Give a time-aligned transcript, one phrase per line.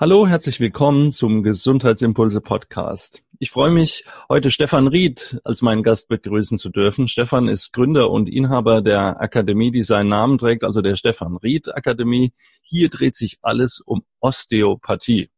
[0.00, 3.22] Hallo, herzlich willkommen zum Gesundheitsimpulse Podcast.
[3.38, 7.06] Ich freue mich, heute Stefan Ried als meinen Gast begrüßen zu dürfen.
[7.06, 11.76] Stefan ist Gründer und Inhaber der Akademie, die seinen Namen trägt, also der Stefan Ried
[11.76, 12.32] Akademie.
[12.62, 15.28] Hier dreht sich alles um Osteopathie.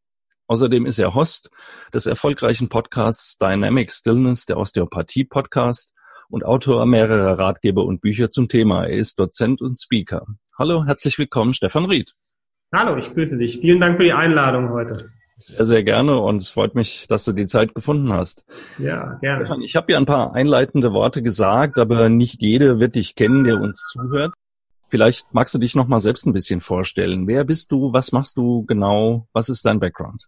[0.47, 1.51] Außerdem ist er Host
[1.93, 5.93] des erfolgreichen Podcasts Dynamic Stillness, der Osteopathie Podcast
[6.29, 8.85] und Autor mehrerer Ratgeber und Bücher zum Thema.
[8.85, 10.25] Er ist Dozent und Speaker.
[10.57, 12.15] Hallo, herzlich willkommen, Stefan Ried.
[12.75, 13.59] Hallo, ich grüße dich.
[13.59, 15.11] Vielen Dank für die Einladung heute.
[15.37, 18.47] Sehr, sehr gerne und es freut mich, dass du die Zeit gefunden hast.
[18.79, 19.45] Ja, gerne.
[19.45, 23.45] Stefan, ich habe ja ein paar einleitende Worte gesagt, aber nicht jede wird dich kennen,
[23.45, 24.33] der uns zuhört.
[24.89, 27.27] Vielleicht magst du dich noch mal selbst ein bisschen vorstellen.
[27.27, 27.93] Wer bist du?
[27.93, 29.27] Was machst du genau?
[29.35, 30.27] Was ist dein Background?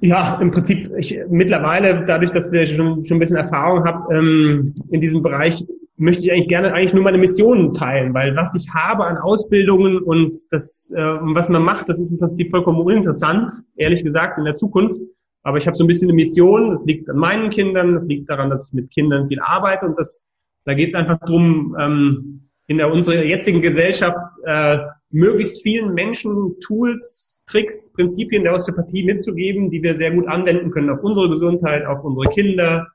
[0.00, 4.74] Ja, im Prinzip ich, mittlerweile, dadurch, dass wir schon, schon ein bisschen Erfahrung haben ähm,
[4.90, 5.64] in diesem Bereich,
[5.98, 9.98] möchte ich eigentlich gerne eigentlich nur meine Missionen teilen, weil was ich habe an Ausbildungen
[9.98, 14.44] und das, äh, was man macht, das ist im Prinzip vollkommen uninteressant, ehrlich gesagt, in
[14.44, 15.00] der Zukunft.
[15.42, 18.30] Aber ich habe so ein bisschen eine Mission, das liegt an meinen Kindern, das liegt
[18.30, 20.26] daran, dass ich mit Kindern viel arbeite und das,
[20.64, 24.78] da geht es einfach drum, ähm, in der unserer jetzigen Gesellschaft äh,
[25.10, 30.90] möglichst vielen Menschen Tools, Tricks, Prinzipien der Osteopathie mitzugeben, die wir sehr gut anwenden können
[30.90, 32.86] auf unsere Gesundheit, auf unsere Kinder,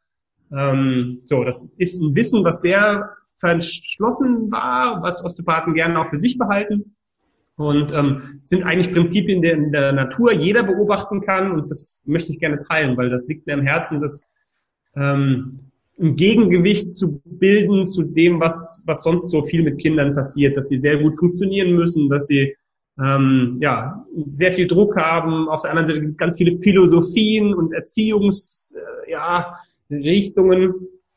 [0.55, 6.17] ähm, so, das ist ein Wissen, was sehr verschlossen war, was Osteopathen gerne auch für
[6.17, 6.95] sich behalten.
[7.55, 11.51] Und ähm, sind eigentlich Prinzipien, die in der Natur jeder beobachten kann.
[11.51, 14.31] Und das möchte ich gerne teilen, weil das liegt mir am Herzen, das
[14.95, 15.59] ähm,
[15.99, 20.69] ein Gegengewicht zu bilden zu dem, was, was sonst so viel mit Kindern passiert, dass
[20.69, 22.55] sie sehr gut funktionieren müssen, dass sie
[22.99, 25.47] ähm, ja, sehr viel Druck haben.
[25.49, 29.57] Auf der anderen Seite gibt es ganz viele Philosophien und Erziehungs, äh, ja,
[30.01, 30.73] Richtungen.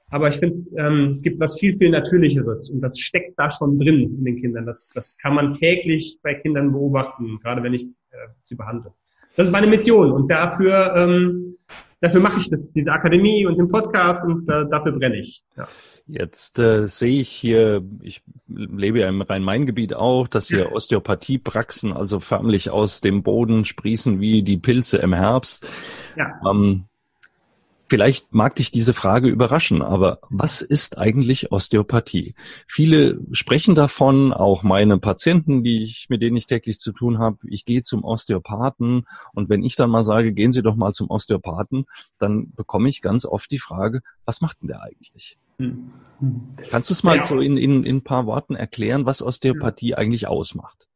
[0.09, 3.77] Aber ich finde, ähm, es gibt was viel, viel Natürlicheres und das steckt da schon
[3.77, 4.65] drin in den Kindern.
[4.65, 8.93] Das, das kann man täglich bei Kindern beobachten, gerade wenn ich äh, sie behandle.
[9.37, 11.57] Das ist meine Mission und dafür, ähm,
[12.01, 15.43] dafür mache ich das, diese Akademie und den Podcast und äh, dafür brenne ich.
[15.57, 15.69] Ja.
[16.09, 22.21] Jetzt äh, sehe ich hier, ich lebe ja im Rhein-Main-Gebiet auch, dass hier Osteopathiepraxen also
[22.21, 25.69] förmlich aus dem Boden sprießen wie die Pilze im Herbst.
[26.17, 26.41] Ja.
[26.49, 26.85] Ähm,
[27.89, 32.35] Vielleicht mag dich diese Frage überraschen, aber was ist eigentlich Osteopathie?
[32.67, 37.39] Viele sprechen davon, auch meine Patienten, die ich, mit denen ich täglich zu tun habe,
[37.49, 41.11] ich gehe zum Osteopathen und wenn ich dann mal sage, gehen Sie doch mal zum
[41.11, 41.87] Osteopathen,
[42.19, 45.39] dann bekomme ich ganz oft die Frage, was macht denn der eigentlich?
[45.59, 45.93] Hm.
[46.71, 47.23] Kannst du es mal ja.
[47.23, 49.99] so in, in, in ein paar Worten erklären, was Osteopathie ja.
[49.99, 50.89] eigentlich ausmacht?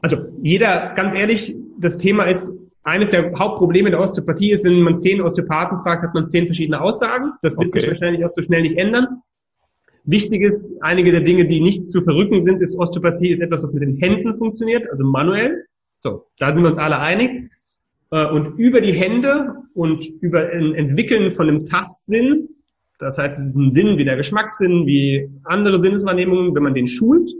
[0.00, 2.54] Also jeder, ganz ehrlich, das Thema ist
[2.88, 6.80] eines der Hauptprobleme der Osteopathie ist, wenn man zehn Osteopathen fragt, hat man zehn verschiedene
[6.80, 7.32] Aussagen.
[7.42, 7.80] Das wird okay.
[7.80, 9.22] sich wahrscheinlich auch so schnell nicht ändern.
[10.04, 13.72] Wichtig ist, einige der Dinge, die nicht zu verrücken sind, ist Osteopathie ist etwas, was
[13.74, 15.66] mit den Händen funktioniert, also manuell.
[16.00, 17.50] So, da sind wir uns alle einig.
[18.10, 22.48] Äh, und über die Hände und über ein Entwickeln von einem Tastsinn,
[22.98, 26.88] das heißt, es ist ein Sinn wie der Geschmackssinn, wie andere Sinneswahrnehmungen, wenn man den
[26.88, 27.30] schult,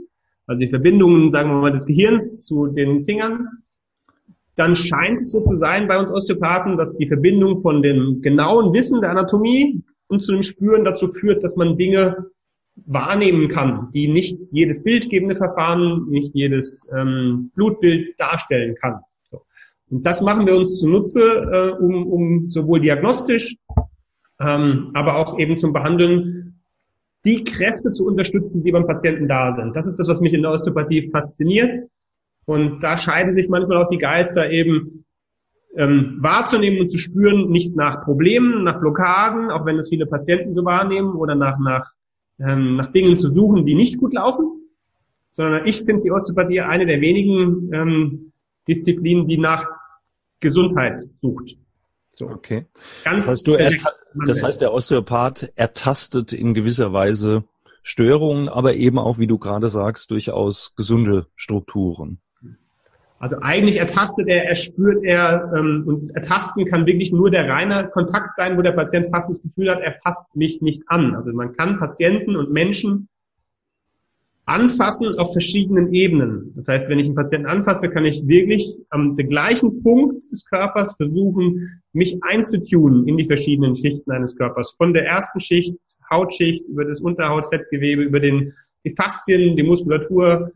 [0.45, 3.47] also die Verbindungen, sagen wir mal, des Gehirns zu den Fingern,
[4.59, 8.73] dann scheint es so zu sein bei uns Osteopathen, dass die Verbindung von dem genauen
[8.73, 12.25] Wissen der Anatomie und zu dem Spüren dazu führt, dass man Dinge
[12.85, 18.99] wahrnehmen kann, die nicht jedes bildgebende Verfahren, nicht jedes ähm, Blutbild darstellen kann.
[19.31, 19.43] So.
[19.89, 23.55] Und das machen wir uns zunutze, äh, um, um sowohl diagnostisch,
[24.41, 26.61] ähm, aber auch eben zum Behandeln
[27.23, 29.75] die Kräfte zu unterstützen, die beim Patienten da sind.
[29.75, 31.89] Das ist das, was mich in der Osteopathie fasziniert
[32.49, 35.05] und da scheiden sich manchmal auch die Geister eben
[35.75, 40.55] ähm, wahrzunehmen und zu spüren, nicht nach Problemen, nach Blockaden, auch wenn es viele Patienten
[40.55, 41.85] so wahrnehmen, oder nach, nach,
[42.39, 44.63] ähm, nach Dingen zu suchen, die nicht gut laufen,
[45.29, 48.31] sondern ich finde die Osteopathie eine der wenigen ähm,
[48.67, 49.67] Disziplinen, die nach
[50.39, 51.55] Gesundheit sucht.
[52.09, 52.29] So.
[52.29, 52.65] Okay.
[53.03, 53.57] Ganz das heißt, du
[54.25, 57.43] das heißt, der Osteopath ertastet in gewisser Weise
[57.83, 62.19] Störungen, aber eben auch, wie du gerade sagst, durchaus gesunde Strukturen.
[63.19, 68.35] Also eigentlich ertastet er, erspürt er ähm, und ertasten kann wirklich nur der reine Kontakt
[68.37, 71.15] sein, wo der Patient fast das Gefühl hat, er fasst mich nicht an.
[71.15, 73.09] Also man kann Patienten und Menschen
[74.45, 76.53] anfassen auf verschiedenen Ebenen.
[76.55, 80.95] Das heißt, wenn ich einen Patienten anfasse, kann ich wirklich am gleichen Punkt des Körpers
[80.95, 84.73] versuchen, mich einzutunen in die verschiedenen Schichten eines Körpers.
[84.77, 85.75] Von der ersten Schicht,
[86.09, 90.51] Hautschicht, über das Unterhautfettgewebe, über den, die Faszien, die Muskulatur,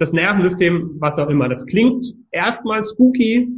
[0.00, 1.48] das Nervensystem, was auch immer.
[1.48, 3.48] Das klingt erstmal spooky,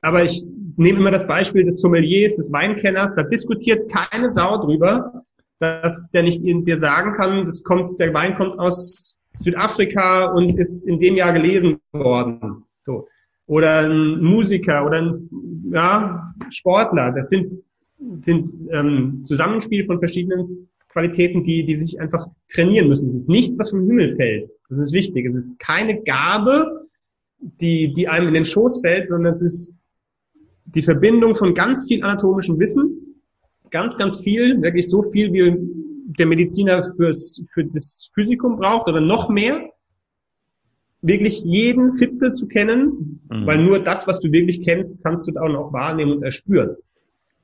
[0.00, 0.44] aber ich
[0.76, 5.24] nehme immer das Beispiel des Sommeliers, des Weinkenners, da diskutiert keine Sau drüber,
[5.58, 10.86] dass der nicht dir sagen kann, das kommt, der Wein kommt aus Südafrika und ist
[10.86, 12.62] in dem Jahr gelesen worden.
[12.86, 13.08] So.
[13.46, 15.28] Oder ein Musiker oder ein
[15.72, 17.10] ja, Sportler.
[17.10, 17.56] Das sind,
[18.20, 23.06] sind ähm, Zusammenspiel von verschiedenen Qualitäten, die, die sich einfach trainieren müssen.
[23.06, 24.50] Es ist nichts, was vom Himmel fällt.
[24.68, 25.26] Das ist wichtig.
[25.26, 26.86] Es ist keine Gabe,
[27.38, 29.72] die, die einem in den Schoß fällt, sondern es ist
[30.64, 33.08] die Verbindung von ganz viel anatomischem Wissen
[33.70, 35.56] ganz, ganz viel, wirklich so viel, wie
[36.18, 39.70] der Mediziner fürs, für das Physikum braucht oder noch mehr.
[41.00, 43.46] Wirklich jeden Fitzel zu kennen, mhm.
[43.46, 46.76] weil nur das, was du wirklich kennst, kannst du auch noch wahrnehmen und erspüren.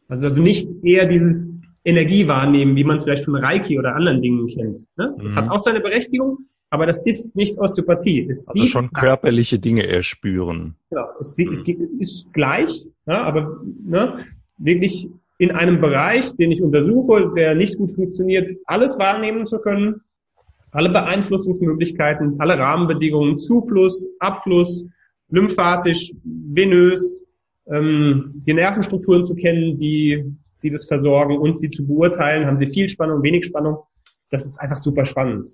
[0.08, 1.49] Also, also nicht eher dieses
[1.84, 4.81] Energie wahrnehmen, wie man es vielleicht von Reiki oder anderen Dingen kennt.
[4.96, 5.14] Ne?
[5.20, 5.36] Das mhm.
[5.36, 6.38] hat auch seine Berechtigung,
[6.70, 8.26] aber das ist nicht Osteopathie.
[8.28, 10.76] Es also schon körperliche Dinge erspüren.
[10.90, 11.50] Genau, es, mhm.
[11.52, 11.69] es
[12.00, 14.19] ist gleich, ja, aber ne,
[14.58, 15.08] wirklich
[15.38, 20.00] in einem Bereich, den ich untersuche, der nicht gut funktioniert, alles wahrnehmen zu können,
[20.70, 24.87] alle Beeinflussungsmöglichkeiten, alle Rahmenbedingungen, Zufluss, Abfluss,
[25.28, 27.22] lymphatisch, venös,
[27.66, 30.25] ähm, die Nervenstrukturen zu kennen, die,
[30.64, 33.78] die das versorgen und sie zu beurteilen, haben sie viel Spannung, wenig Spannung.
[34.31, 35.49] Das ist einfach super spannend.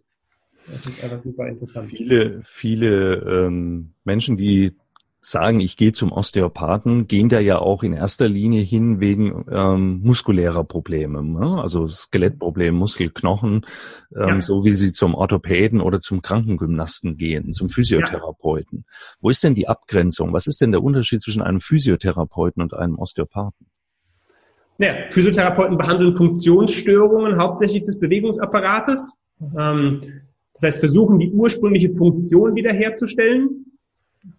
[0.66, 1.90] Das ist einfach super interessant.
[1.90, 4.76] Viele, viele ähm, Menschen, die
[5.20, 10.00] sagen, ich gehe zum Osteopathen, gehen da ja auch in erster Linie hin wegen ähm,
[10.02, 11.60] muskulärer Probleme, ne?
[11.60, 13.66] also Skelettprobleme, Muskelknochen,
[14.16, 14.40] ähm, ja.
[14.40, 18.78] so wie sie zum Orthopäden oder zum Krankengymnasten gehen, zum Physiotherapeuten.
[18.78, 19.16] Ja.
[19.20, 20.32] Wo ist denn die Abgrenzung?
[20.32, 23.66] Was ist denn der Unterschied zwischen einem Physiotherapeuten und einem Osteopathen?
[24.80, 29.14] Ja, Physiotherapeuten behandeln Funktionsstörungen hauptsächlich des Bewegungsapparates.
[29.58, 30.22] Ähm,
[30.54, 33.66] das heißt, versuchen die ursprüngliche Funktion wiederherzustellen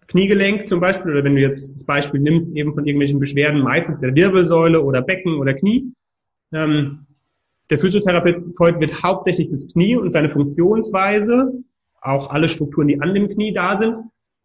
[0.08, 4.00] Kniegelenk zum Beispiel, oder wenn du jetzt das Beispiel nimmst, eben von irgendwelchen Beschwerden, meistens
[4.00, 5.92] der Wirbelsäule oder Becken oder Knie.
[6.52, 7.06] Ähm,
[7.70, 11.52] der Physiotherapeut wird hauptsächlich das Knie und seine Funktionsweise,
[12.00, 13.96] auch alle Strukturen, die an dem Knie da sind.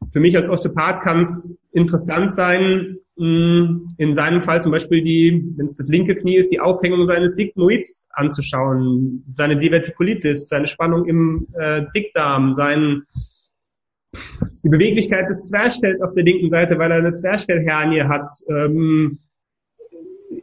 [0.10, 5.66] Für mich als Osteopath kann es interessant sein, in seinem Fall zum Beispiel die, wenn
[5.66, 11.48] es das linke Knie ist, die Aufhängung seines Sigmoids anzuschauen, seine Divertikulitis, seine Spannung im
[11.60, 13.04] äh, Dickdarm, sein
[14.64, 18.30] die Beweglichkeit des Zwerchfells auf der linken Seite, weil er eine Zwerchfellhernie hat.
[18.50, 19.20] Ähm,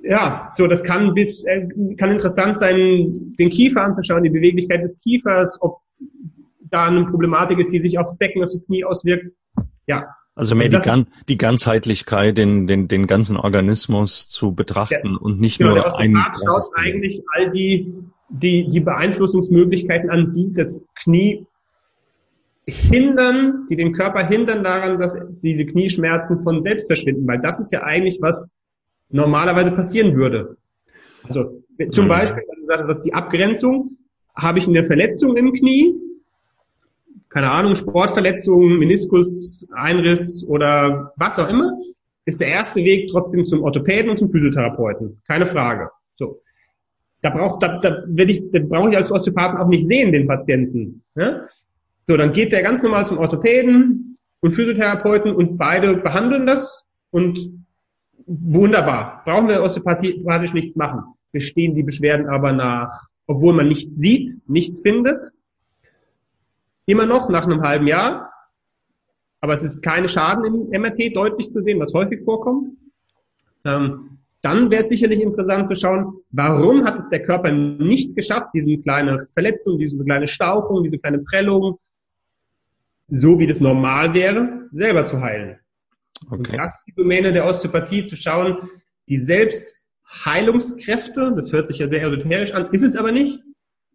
[0.02, 1.66] ja, so das kann bis äh,
[1.96, 5.78] kann interessant sein, den Kiefer anzuschauen, die Beweglichkeit des Kiefers, ob
[6.60, 9.32] da eine Problematik ist, die sich aufs Becken, auf das Knie auswirkt.
[9.86, 10.08] Ja.
[10.36, 15.58] Also mehr die, die Ganzheitlichkeit, den, den, den ganzen Organismus zu betrachten ja, und nicht
[15.58, 16.16] genau, nur der ein.
[16.44, 17.94] schaut eigentlich all die,
[18.28, 21.46] die, die Beeinflussungsmöglichkeiten an, die das Knie
[22.66, 27.72] hindern, die den Körper hindern daran, dass diese Knieschmerzen von selbst verschwinden, weil das ist
[27.72, 28.48] ja eigentlich, was
[29.10, 30.56] normalerweise passieren würde.
[31.28, 32.08] Also zum mhm.
[32.08, 33.98] Beispiel, das ist die Abgrenzung,
[34.34, 35.94] habe ich eine Verletzung im Knie,
[37.34, 41.76] keine Ahnung, Sportverletzung, Meniskus, Einriss oder was auch immer,
[42.26, 45.20] ist der erste Weg trotzdem zum Orthopäden und zum Physiotherapeuten.
[45.26, 45.91] Keine Frage.
[46.14, 46.41] So.
[47.22, 50.29] Da braucht, da, da, werde ich, da brauche ich als Osteopathen auch nicht sehen, den
[50.29, 51.03] Patienten.
[51.17, 51.44] Ne?
[52.06, 57.50] So, dann geht der ganz normal zum Orthopäden und Physiotherapeuten und beide behandeln das und
[58.26, 59.22] wunderbar.
[59.24, 61.03] Brauchen wir osteopathisch nichts machen.
[61.32, 65.32] Bestehen die Beschwerden aber nach, obwohl man nichts sieht, nichts findet.
[66.86, 68.31] Immer noch nach einem halben Jahr.
[69.41, 72.76] Aber es ist keine Schaden im MRT deutlich zu sehen, was häufig vorkommt.
[73.64, 74.14] Ähm,
[74.44, 78.76] dann wäre es sicherlich interessant zu schauen, warum hat es der Körper nicht geschafft, diese
[78.76, 81.79] kleine Verletzung, diese kleine Stauchung, diese kleine Prellung,
[83.08, 85.58] so wie das normal wäre, selber zu heilen.
[86.26, 86.36] Okay.
[86.36, 88.58] Und das ist die Domäne der Osteopathie, zu schauen,
[89.08, 93.41] die Selbstheilungskräfte, das hört sich ja sehr esoterisch an, ist es aber nicht,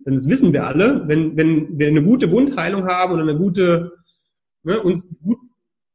[0.10, 3.92] denn das wissen wir alle, wenn, wenn wir eine gute Wundheilung haben oder eine gute,
[4.63, 5.38] ne, uns gut,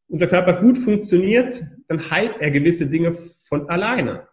[0.07, 4.29] unser Körper gut funktioniert, dann heilt er gewisse Dinge von alleine.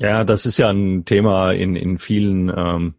[0.00, 2.94] Ja, das ist ja ein Thema in, in vielen ähm,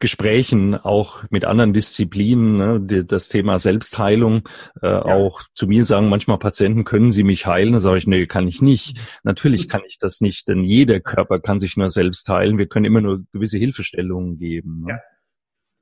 [0.00, 2.80] Gesprächen, auch mit anderen Disziplinen, ne?
[2.80, 4.48] Die, das Thema Selbstheilung.
[4.80, 5.02] Äh, ja.
[5.02, 7.74] Auch zu mir sagen manchmal Patienten, können Sie mich heilen?
[7.74, 8.98] Da sage ich, nee, kann ich nicht.
[9.22, 12.58] Natürlich kann ich das nicht, denn jeder Körper kann sich nur selbst heilen.
[12.58, 14.84] Wir können immer nur gewisse Hilfestellungen geben.
[14.84, 14.92] Ne?
[14.92, 15.00] Ja.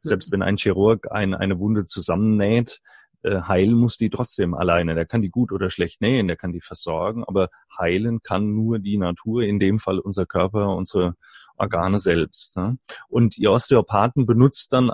[0.00, 2.80] Selbst wenn ein Chirurg ein, eine Wunde zusammennäht,
[3.22, 4.94] äh, heilen muss die trotzdem alleine.
[4.94, 8.78] Der kann die gut oder schlecht nähen, der kann die versorgen, aber heilen kann nur
[8.78, 11.16] die Natur, in dem Fall unser Körper, unsere
[11.56, 12.56] Organe selbst.
[12.56, 12.78] Ne?
[13.08, 14.90] Und die Osteopathen benutzt dann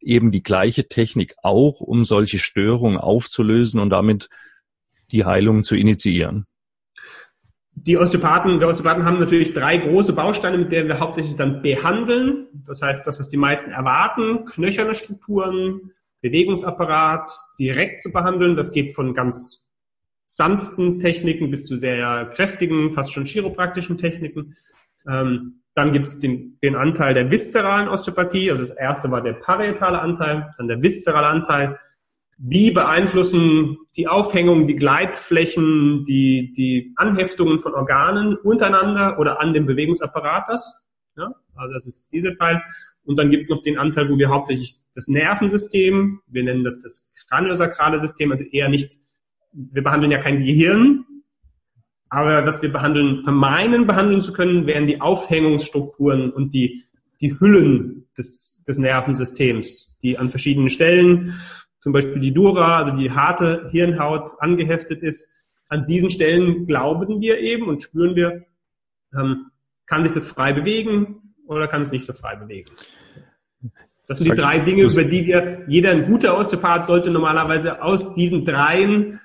[0.00, 4.30] eben die gleiche Technik auch, um solche Störungen aufzulösen und damit
[5.12, 6.46] die Heilung zu initiieren.
[7.78, 12.48] Die Osteopathen, wir Osteopathen haben natürlich drei große Bausteine, mit denen wir hauptsächlich dann behandeln.
[12.66, 15.92] Das heißt, das, was die meisten erwarten, knöcherne Strukturen,
[16.22, 18.56] Bewegungsapparat direkt zu behandeln.
[18.56, 19.70] Das geht von ganz
[20.24, 24.56] sanften Techniken bis zu sehr kräftigen, fast schon chiropraktischen Techniken.
[25.08, 28.50] Ähm, dann gibt es den, den Anteil der viszeralen Osteopathie.
[28.50, 31.78] Also das erste war der parietale Anteil, dann der viszerale Anteil.
[32.38, 39.64] Wie beeinflussen die Aufhängungen, die Gleitflächen, die, die Anheftungen von Organen untereinander oder an dem
[39.64, 40.84] Bewegungsapparat das?
[41.16, 42.62] Ja, also das ist dieser Teil.
[43.04, 46.82] Und dann gibt es noch den Anteil, wo wir hauptsächlich das Nervensystem, wir nennen das
[46.82, 48.98] das kraniosakrale System, also eher nicht,
[49.52, 51.06] wir behandeln ja kein Gehirn,
[52.10, 56.84] aber was wir behandeln, vermeinen behandeln zu können, wären die Aufhängungsstrukturen und die,
[57.20, 61.34] die Hüllen des, des Nervensystems, die an verschiedenen Stellen
[61.86, 65.32] zum Beispiel die Dura, also die harte Hirnhaut angeheftet ist.
[65.68, 68.44] An diesen Stellen glauben wir eben und spüren wir,
[69.16, 69.52] ähm,
[69.86, 72.72] kann sich das frei bewegen oder kann es nicht so frei bewegen.
[74.08, 78.14] Das sind die drei Dinge, über die wir, jeder ein guter Osteopath sollte normalerweise aus
[78.14, 79.20] diesen dreien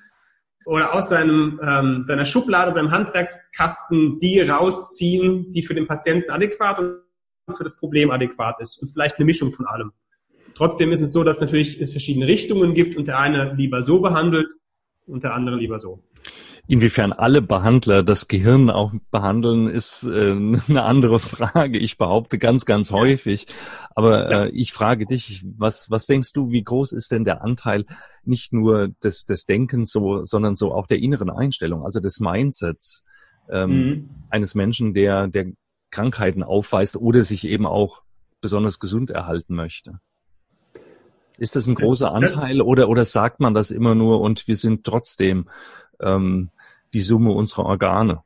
[0.64, 6.78] oder aus seinem, ähm, seiner Schublade, seinem Handwerkskasten die rausziehen, die für den Patienten adäquat
[6.78, 9.90] und für das Problem adäquat ist und vielleicht eine Mischung von allem.
[10.54, 14.00] Trotzdem ist es so, dass natürlich es verschiedene Richtungen gibt und der eine lieber so
[14.00, 14.48] behandelt
[15.06, 16.02] und der andere lieber so.
[16.68, 20.30] Inwiefern alle Behandler das Gehirn auch behandeln, ist äh,
[20.68, 21.78] eine andere Frage.
[21.78, 23.46] Ich behaupte ganz, ganz häufig.
[23.94, 27.84] Aber äh, ich frage dich, was, was denkst du, wie groß ist denn der Anteil
[28.24, 33.04] nicht nur des, des Denkens, so, sondern so auch der inneren Einstellung, also des Mindsets
[33.50, 34.10] ähm, mhm.
[34.30, 35.52] eines Menschen, der, der
[35.90, 38.02] Krankheiten aufweist oder sich eben auch
[38.40, 39.98] besonders gesund erhalten möchte?
[41.42, 44.84] Ist das ein großer Anteil oder, oder sagt man das immer nur und wir sind
[44.84, 45.48] trotzdem
[46.00, 46.50] ähm,
[46.94, 48.20] die Summe unserer Organe?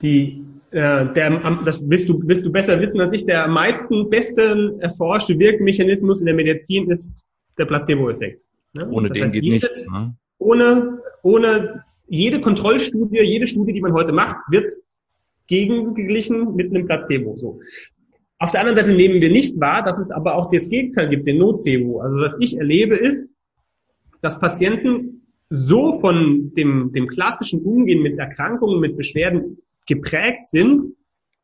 [0.00, 4.08] Die, äh, der, das wirst du, wirst du besser wissen als ich, der am meisten
[4.08, 7.18] besten erforschte Wirkmechanismus in der Medizin ist
[7.58, 8.44] der Placebo-Effekt.
[8.72, 8.88] Ne?
[8.88, 9.86] Ohne das den heißt, geht jede, nichts.
[9.92, 10.16] Ne?
[10.38, 14.70] Ohne, ohne jede Kontrollstudie, jede Studie, die man heute macht, wird
[15.48, 17.36] gegengeglichen mit einem Placebo.
[17.36, 17.60] So.
[18.38, 21.26] Auf der anderen Seite nehmen wir nicht wahr, dass es aber auch das Gegenteil gibt,
[21.26, 22.00] den Nocebo.
[22.00, 23.30] Also was ich erlebe ist,
[24.20, 30.82] dass Patienten so von dem, dem klassischen Umgehen mit Erkrankungen, mit Beschwerden geprägt sind,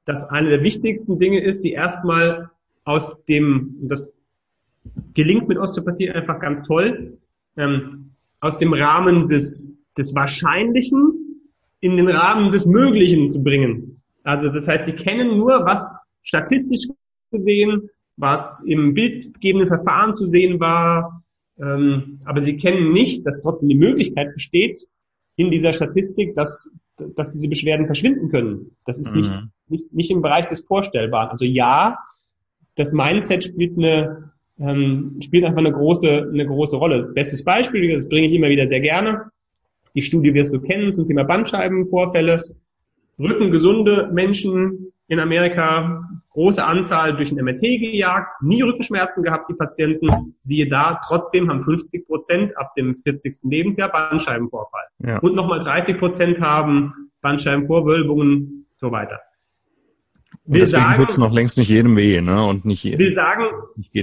[0.04, 2.50] dass eine der wichtigsten Dinge ist, sie erstmal
[2.84, 4.12] aus dem, das
[5.14, 7.18] gelingt mit Osteopathie einfach ganz toll,
[7.56, 11.40] ähm, aus dem Rahmen des, des Wahrscheinlichen
[11.80, 14.02] in den Rahmen des Möglichen zu bringen.
[14.24, 16.88] Also das heißt, die kennen nur, was statistisch
[17.30, 21.22] gesehen, was im bildgebenden Verfahren zu sehen war,
[21.60, 24.80] ähm, aber sie kennen nicht, dass trotzdem die Möglichkeit besteht
[25.36, 26.74] in dieser Statistik, dass,
[27.16, 28.76] dass diese Beschwerden verschwinden können.
[28.84, 29.20] Das ist mhm.
[29.20, 29.38] nicht,
[29.68, 31.30] nicht, nicht im Bereich des Vorstellbaren.
[31.30, 31.98] Also ja,
[32.74, 37.04] das Mindset spielt eine, ähm, spielt einfach eine große, eine große Rolle.
[37.14, 39.30] Bestes Beispiel, das bringe ich immer wieder sehr gerne.
[39.94, 42.42] Die Studie wirst du kennen zum Thema Bandscheibenvorfälle.
[43.18, 50.34] Rückengesunde Menschen in Amerika große Anzahl durch ein MRT gejagt, nie Rückenschmerzen gehabt, die Patienten.
[50.40, 53.40] Siehe da, trotzdem haben 50 Prozent ab dem 40.
[53.44, 54.84] Lebensjahr Bandscheibenvorfall.
[55.00, 55.18] Ja.
[55.18, 59.20] Und nochmal 30 Prozent haben Bandscheibenvorwölbungen, so weiter.
[60.44, 62.44] Und will deswegen tut es noch längst nicht jedem weh, ne?
[62.44, 62.98] Und nicht jedem.
[62.98, 63.44] Will sagen,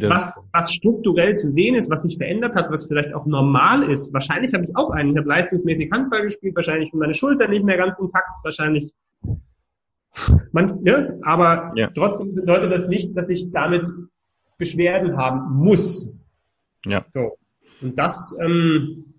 [0.03, 4.13] was, was strukturell zu sehen ist, was sich verändert hat, was vielleicht auch normal ist.
[4.13, 5.11] Wahrscheinlich habe ich auch einen.
[5.11, 8.93] Ich habe leistungsmäßig Handball gespielt, wahrscheinlich meine Schulter nicht mehr ganz intakt, wahrscheinlich
[10.51, 11.19] man, ne?
[11.23, 11.89] Aber ja.
[11.95, 13.89] trotzdem bedeutet das nicht, dass ich damit
[14.57, 16.09] Beschwerden haben muss.
[16.85, 17.05] Ja.
[17.13, 17.37] So.
[17.81, 19.09] Und das, ähm,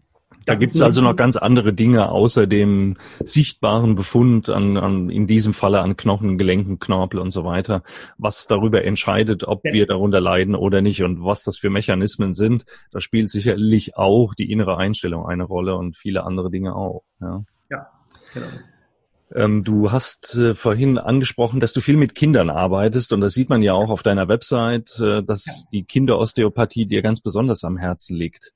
[0.46, 5.26] da gibt es also noch ganz andere Dinge außer dem sichtbaren Befund an, an in
[5.26, 7.82] diesem Falle an Knochen, Gelenken, Knorpel und so weiter,
[8.18, 9.72] was darüber entscheidet, ob ja.
[9.72, 12.64] wir darunter leiden oder nicht und was das für Mechanismen sind.
[12.90, 17.04] Da spielt sicherlich auch die innere Einstellung eine Rolle und viele andere Dinge auch.
[17.20, 17.86] Ja, ja
[18.34, 18.46] genau.
[19.34, 23.48] Ähm, du hast äh, vorhin angesprochen, dass du viel mit Kindern arbeitest und das sieht
[23.48, 25.52] man ja auch auf deiner Website, äh, dass ja.
[25.72, 28.52] die Kinderosteopathie dir ganz besonders am Herzen liegt.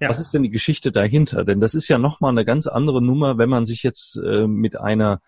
[0.00, 0.08] Ja.
[0.08, 1.44] Was ist denn die Geschichte dahinter?
[1.44, 4.78] Denn das ist ja nochmal eine ganz andere Nummer, wenn man sich jetzt äh, mit
[4.78, 5.20] einer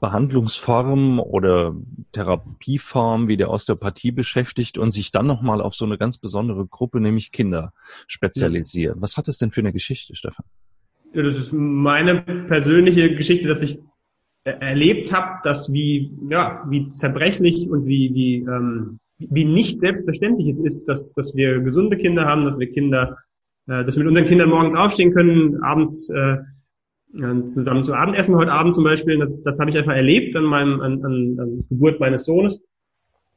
[0.00, 1.74] Behandlungsform oder
[2.12, 7.00] Therapieform wie der Osteopathie beschäftigt und sich dann nochmal auf so eine ganz besondere Gruppe,
[7.00, 7.72] nämlich Kinder,
[8.06, 8.96] spezialisiert.
[8.96, 9.02] Ja.
[9.02, 10.44] Was hat das denn für eine Geschichte, Stefan?
[11.14, 13.78] Ja, das ist meine persönliche Geschichte, dass ich
[14.50, 20.60] erlebt habe, dass wie, ja, wie zerbrechlich und wie, wie, ähm, wie nicht selbstverständlich es
[20.60, 23.18] ist, dass, dass wir gesunde Kinder haben, dass wir Kinder,
[23.66, 26.36] äh, dass wir mit unseren Kindern morgens aufstehen können, abends äh,
[27.46, 29.18] zusammen zu Abend essen heute Abend zum Beispiel.
[29.18, 32.62] Das, das habe ich einfach erlebt an meinem an, an, an Geburt meines Sohnes.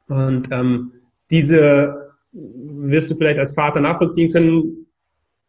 [0.08, 0.92] Und ähm,
[1.30, 4.86] diese wirst du vielleicht als Vater nachvollziehen können,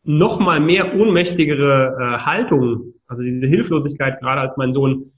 [0.04, 5.12] noch mal mehr ohnmächtigere äh, Haltung, also diese Hilflosigkeit, gerade als mein Sohn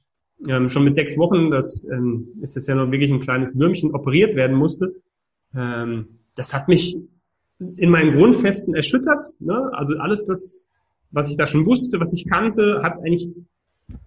[0.47, 3.93] ähm, schon mit sechs Wochen, das ähm, ist es ja noch wirklich ein kleines Würmchen
[3.93, 4.95] operiert werden musste.
[5.55, 6.97] Ähm, das hat mich
[7.59, 9.25] in meinen Grundfesten erschüttert.
[9.39, 9.69] Ne?
[9.73, 10.67] Also alles das,
[11.11, 13.29] was ich da schon wusste, was ich kannte, hat eigentlich,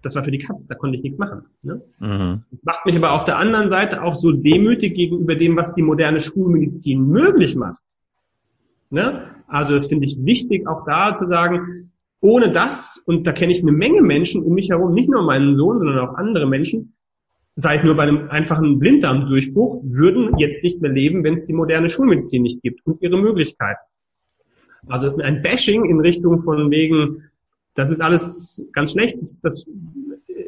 [0.01, 1.45] das war für die Katz, da konnte ich nichts machen.
[1.63, 1.81] Ne?
[1.99, 2.43] Mhm.
[2.61, 6.19] Macht mich aber auf der anderen Seite auch so demütig gegenüber dem, was die moderne
[6.19, 7.81] Schulmedizin möglich macht.
[8.91, 9.35] Ne?
[9.47, 13.61] Also das finde ich wichtig, auch da zu sagen, ohne das, und da kenne ich
[13.61, 16.93] eine Menge Menschen um mich herum, nicht nur meinen Sohn, sondern auch andere Menschen,
[17.55, 21.53] sei es nur bei einem einfachen Blinddarmdurchbruch, würden jetzt nicht mehr leben, wenn es die
[21.53, 23.79] moderne Schulmedizin nicht gibt und ihre Möglichkeiten.
[24.87, 27.23] Also ein Bashing in Richtung von wegen,
[27.75, 29.65] das ist alles ganz schlecht, das, das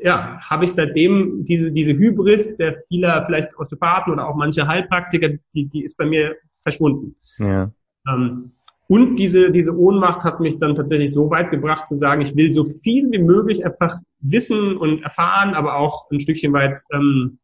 [0.02, 5.30] ja, habe ich seitdem diese, diese Hybris der vieler vielleicht Osteopathen oder auch manche Heilpraktiker,
[5.54, 7.16] die, die ist bei mir verschwunden.
[7.38, 7.72] Ja.
[8.08, 8.52] Ähm,
[8.92, 12.52] und diese, diese Ohnmacht hat mich dann tatsächlich so weit gebracht zu sagen, ich will
[12.52, 17.38] so viel wie möglich einfach wissen und erfahren, aber auch ein Stückchen weit ähm,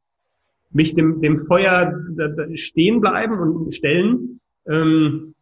[0.71, 2.03] mich dem, dem Feuer
[2.55, 4.41] stehen bleiben und stellen.
[4.67, 5.35] Ähm,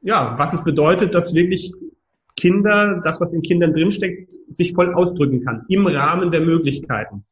[0.00, 1.72] ja, was es bedeutet, dass wirklich
[2.36, 7.24] Kinder, das, was in Kindern drinsteckt, sich voll ausdrücken kann, im Rahmen der Möglichkeiten.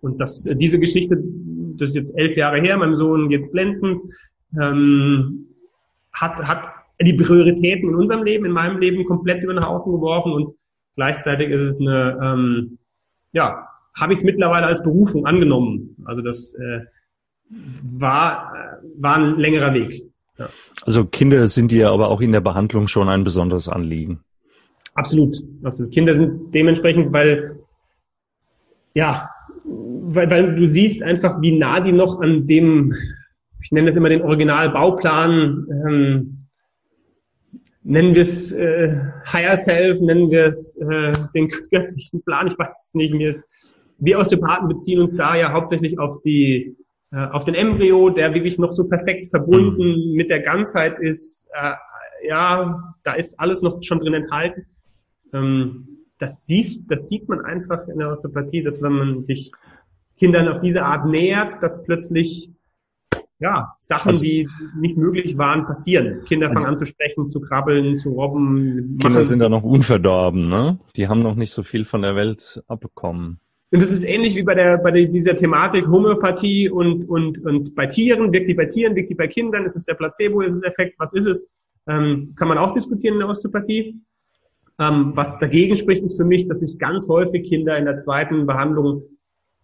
[0.00, 1.20] Und das, diese Geschichte,
[1.78, 4.12] das ist jetzt elf Jahre her, meinem Sohn jetzt blenden,
[4.56, 5.46] ähm,
[6.12, 10.32] hat, hat die Prioritäten in unserem Leben, in meinem Leben komplett über den Haufen geworfen
[10.32, 10.54] und
[10.96, 12.78] gleichzeitig ist es eine, ähm,
[13.32, 13.68] ja,
[13.98, 15.96] habe ich es mittlerweile als Berufung angenommen.
[16.04, 16.80] Also das äh,
[17.82, 18.52] war,
[18.98, 20.02] war ein längerer Weg.
[20.38, 20.48] Ja.
[20.84, 24.20] Also Kinder sind dir aber auch in der Behandlung schon ein besonderes Anliegen.
[24.94, 25.92] Absolut, absolut.
[25.92, 27.58] Kinder sind dementsprechend, weil
[28.94, 29.28] ja,
[29.64, 32.92] weil, weil du siehst einfach, wie nah die noch an dem,
[33.60, 36.43] ich nenne das immer den Originalbauplan ähm,
[37.84, 38.96] nennen wir es äh,
[39.32, 43.14] Higher Self, nennen wir es äh, den göttlichen Plan, ich weiß es nicht.
[43.14, 43.48] Mir ist,
[43.98, 46.76] wir Osteopathen beziehen uns da ja hauptsächlich auf die
[47.12, 50.16] äh, auf den Embryo, der wirklich noch so perfekt verbunden mhm.
[50.16, 51.46] mit der Ganzheit ist.
[51.52, 51.74] Äh,
[52.26, 54.66] ja, da ist alles noch schon drin enthalten.
[55.32, 59.52] Ähm, das, siehst, das sieht man einfach in der Osteopathie, dass wenn man sich
[60.18, 62.50] Kindern auf diese Art nähert, dass plötzlich
[63.40, 66.24] ja, Sachen, also, die nicht möglich waren, passieren.
[66.26, 68.98] Kinder fangen also, an zu sprechen, zu krabbeln, zu robben.
[68.98, 70.78] Kinder sind da noch unverdorben, ne?
[70.96, 73.40] Die haben noch nicht so viel von der Welt abbekommen.
[73.72, 77.86] Und das ist ähnlich wie bei der bei dieser Thematik Homöopathie und und und bei
[77.86, 80.60] Tieren wirkt die bei Tieren, wirkt die bei Kindern, ist es der Placebo, ist es
[80.60, 81.48] der Effekt, was ist es?
[81.88, 84.00] Ähm, kann man auch diskutieren in der Osteopathie.
[84.78, 88.46] Ähm, was dagegen spricht, ist für mich, dass ich ganz häufig Kinder in der zweiten
[88.46, 89.02] Behandlung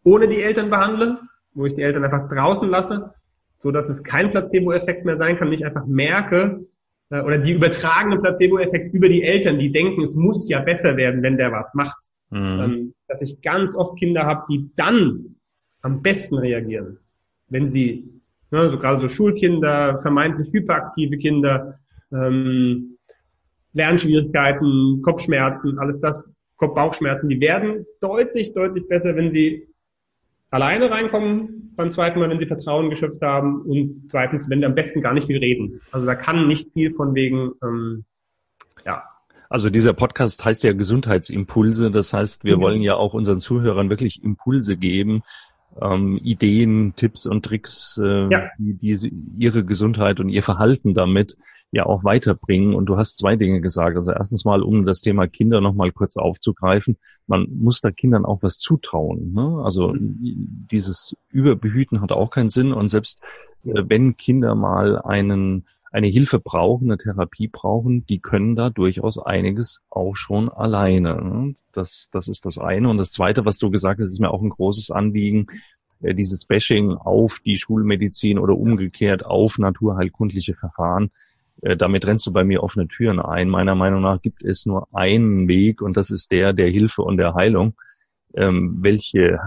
[0.02, 1.20] ohne die Eltern behandle,
[1.54, 3.14] wo ich die Eltern einfach draußen lasse
[3.60, 6.66] so dass es kein Placebo-Effekt mehr sein kann, ich einfach merke,
[7.10, 11.22] äh, oder die übertragene Placebo-Effekt über die Eltern, die denken, es muss ja besser werden,
[11.22, 11.98] wenn der was macht.
[12.30, 12.60] Mhm.
[12.60, 15.36] Ähm, dass ich ganz oft Kinder habe, die dann
[15.82, 16.98] am besten reagieren,
[17.48, 18.08] wenn sie,
[18.50, 21.78] ne, so gerade so Schulkinder, vermeintlich hyperaktive Kinder,
[22.12, 22.96] ähm,
[23.72, 29.66] Lernschwierigkeiten, Kopfschmerzen, alles das, Kopf-Bauchschmerzen, die werden deutlich, deutlich besser, wenn sie
[30.50, 34.74] alleine reinkommen beim zweiten Mal, wenn sie Vertrauen geschöpft haben und zweitens, wenn wir am
[34.74, 35.80] besten gar nicht viel reden.
[35.92, 38.04] Also da kann nicht viel von wegen, ähm,
[38.84, 39.04] ja.
[39.48, 41.90] Also dieser Podcast heißt ja Gesundheitsimpulse.
[41.90, 42.60] Das heißt, wir mhm.
[42.60, 45.22] wollen ja auch unseren Zuhörern wirklich Impulse geben,
[45.80, 48.48] ähm, Ideen, Tipps und Tricks, äh, ja.
[48.58, 51.36] die, die ihre Gesundheit und ihr Verhalten damit
[51.72, 52.74] ja auch weiterbringen.
[52.74, 53.96] Und du hast zwei Dinge gesagt.
[53.96, 58.42] Also erstens mal, um das Thema Kinder nochmal kurz aufzugreifen, man muss da Kindern auch
[58.42, 59.32] was zutrauen.
[59.32, 59.60] Ne?
[59.64, 60.66] Also mhm.
[60.70, 62.72] dieses Überbehüten hat auch keinen Sinn.
[62.72, 63.20] Und selbst
[63.64, 69.18] äh, wenn Kinder mal einen eine Hilfe brauchen, eine Therapie brauchen, die können da durchaus
[69.18, 71.16] einiges auch schon alleine.
[71.16, 71.54] Ne?
[71.72, 72.88] Das, das ist das eine.
[72.88, 75.48] Und das zweite, was du gesagt hast, ist mir auch ein großes Anliegen,
[76.00, 81.10] äh, dieses Bashing auf die Schulmedizin oder umgekehrt auf naturheilkundliche Verfahren.
[81.62, 83.48] Äh, damit rennst du bei mir offene Türen ein.
[83.48, 87.16] Meiner Meinung nach gibt es nur einen Weg und das ist der der Hilfe und
[87.16, 87.74] der Heilung.
[88.34, 89.40] Ähm, welche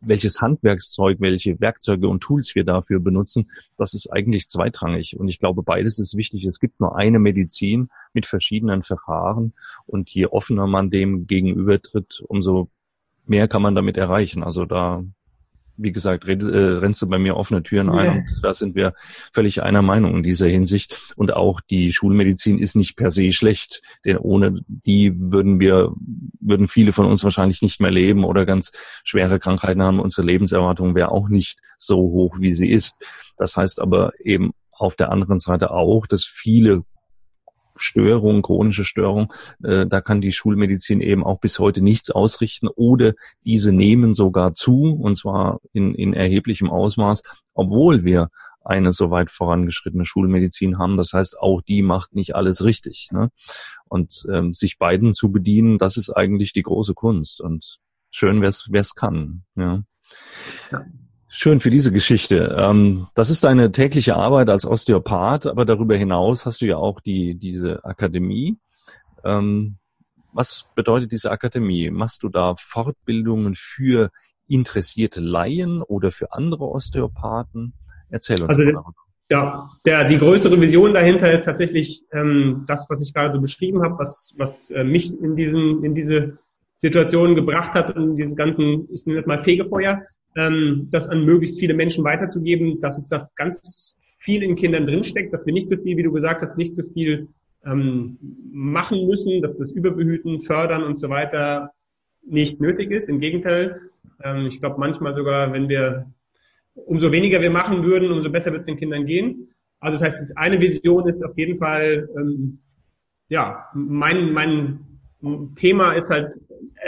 [0.00, 5.18] welches Handwerkszeug, welche Werkzeuge und Tools wir dafür benutzen, das ist eigentlich zweitrangig.
[5.18, 6.44] Und ich glaube, beides ist wichtig.
[6.44, 9.54] Es gibt nur eine Medizin mit verschiedenen Verfahren.
[9.86, 12.70] Und je offener man dem gegenübertritt, umso
[13.26, 14.42] mehr kann man damit erreichen.
[14.42, 15.02] Also da
[15.76, 18.12] wie gesagt, red, äh, rennst du bei mir offene Türen ein ja.
[18.12, 18.94] und da sind wir
[19.32, 21.00] völlig einer Meinung in dieser Hinsicht.
[21.16, 25.92] Und auch die Schulmedizin ist nicht per se schlecht, denn ohne die würden wir,
[26.40, 28.72] würden viele von uns wahrscheinlich nicht mehr leben oder ganz
[29.04, 30.00] schwere Krankheiten haben.
[30.00, 33.04] Unsere Lebenserwartung wäre auch nicht so hoch, wie sie ist.
[33.36, 36.84] Das heißt aber eben auf der anderen Seite auch, dass viele
[37.76, 43.14] Störung, chronische Störung, äh, da kann die Schulmedizin eben auch bis heute nichts ausrichten oder
[43.44, 47.22] diese nehmen sogar zu und zwar in, in erheblichem Ausmaß,
[47.54, 48.28] obwohl wir
[48.66, 50.96] eine so weit vorangeschrittene Schulmedizin haben.
[50.96, 53.08] Das heißt, auch die macht nicht alles richtig.
[53.12, 53.30] Ne?
[53.84, 57.40] Und ähm, sich beiden zu bedienen, das ist eigentlich die große Kunst.
[57.40, 57.78] Und
[58.10, 59.44] schön, wer es kann.
[59.54, 59.82] Ja.
[60.72, 60.84] ja.
[61.28, 62.56] Schön für diese Geschichte.
[62.58, 67.00] Ähm, das ist deine tägliche Arbeit als Osteopath, aber darüber hinaus hast du ja auch
[67.00, 68.56] die, diese Akademie.
[69.24, 69.76] Ähm,
[70.32, 71.90] was bedeutet diese Akademie?
[71.90, 74.10] Machst du da Fortbildungen für
[74.46, 77.72] interessierte Laien oder für andere Osteopathen?
[78.10, 78.94] Erzähl uns also, mal darüber.
[79.28, 83.82] Ja, der, die größere Vision dahinter ist tatsächlich ähm, das, was ich gerade so beschrieben
[83.82, 86.38] habe, was, was äh, mich in, diesem, in diese
[86.78, 90.02] Situationen gebracht hat und dieses ganzen, ich nenne das mal Fegefeuer,
[90.36, 95.32] ähm, das an möglichst viele Menschen weiterzugeben, dass es da ganz viel in Kindern drinsteckt,
[95.32, 97.28] dass wir nicht so viel, wie du gesagt hast, nicht so viel
[97.64, 98.18] ähm,
[98.52, 101.72] machen müssen, dass das Überbehüten, Fördern und so weiter
[102.28, 103.08] nicht nötig ist.
[103.08, 103.80] Im Gegenteil,
[104.22, 106.10] ähm, ich glaube manchmal sogar, wenn wir,
[106.74, 109.48] umso weniger wir machen würden, umso besser wird es den Kindern gehen.
[109.80, 112.58] Also das heißt, das eine Vision ist auf jeden Fall, ähm,
[113.28, 114.95] ja, mein, mein
[115.56, 116.34] Thema ist halt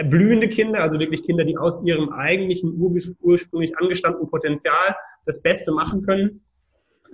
[0.05, 2.75] blühende Kinder, also wirklich Kinder, die aus ihrem eigentlichen
[3.21, 6.43] ursprünglich angestammten Potenzial das Beste machen können.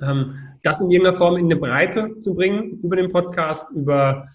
[0.03, 4.29] Ähm, das in irgendeiner Form in eine Breite zu bringen über den Podcast, über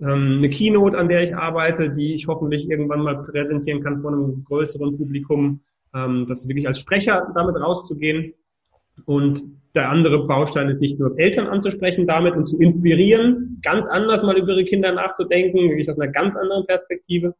[0.00, 4.12] ähm, eine Keynote, an der ich arbeite, die ich hoffentlich irgendwann mal präsentieren kann vor
[4.12, 5.60] einem größeren Publikum,
[5.94, 8.34] ähm, das wirklich als Sprecher damit rauszugehen.
[9.06, 9.44] Und
[9.78, 14.36] der andere Baustein ist nicht nur Eltern anzusprechen damit und zu inspirieren, ganz anders mal
[14.36, 17.34] über ihre Kinder nachzudenken, wirklich aus einer ganz anderen Perspektive.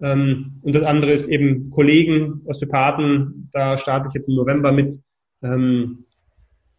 [0.00, 4.96] Ähm, und das andere ist eben Kollegen, Osteopathen, da starte ich jetzt im November mit,
[5.42, 6.04] ähm,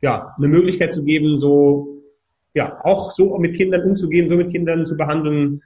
[0.02, 2.04] ja, eine Möglichkeit zu geben, so,
[2.54, 5.62] ja, auch so mit Kindern umzugehen, so mit Kindern zu behandeln.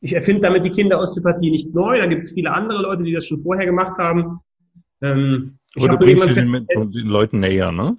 [0.00, 3.26] Ich erfinde damit die Kinderosteopathie nicht neu, da gibt es viele andere Leute, die das
[3.26, 4.40] schon vorher gemacht haben.
[5.02, 7.96] Ähm, Aber du bringst sie den, den Leuten näher, ne?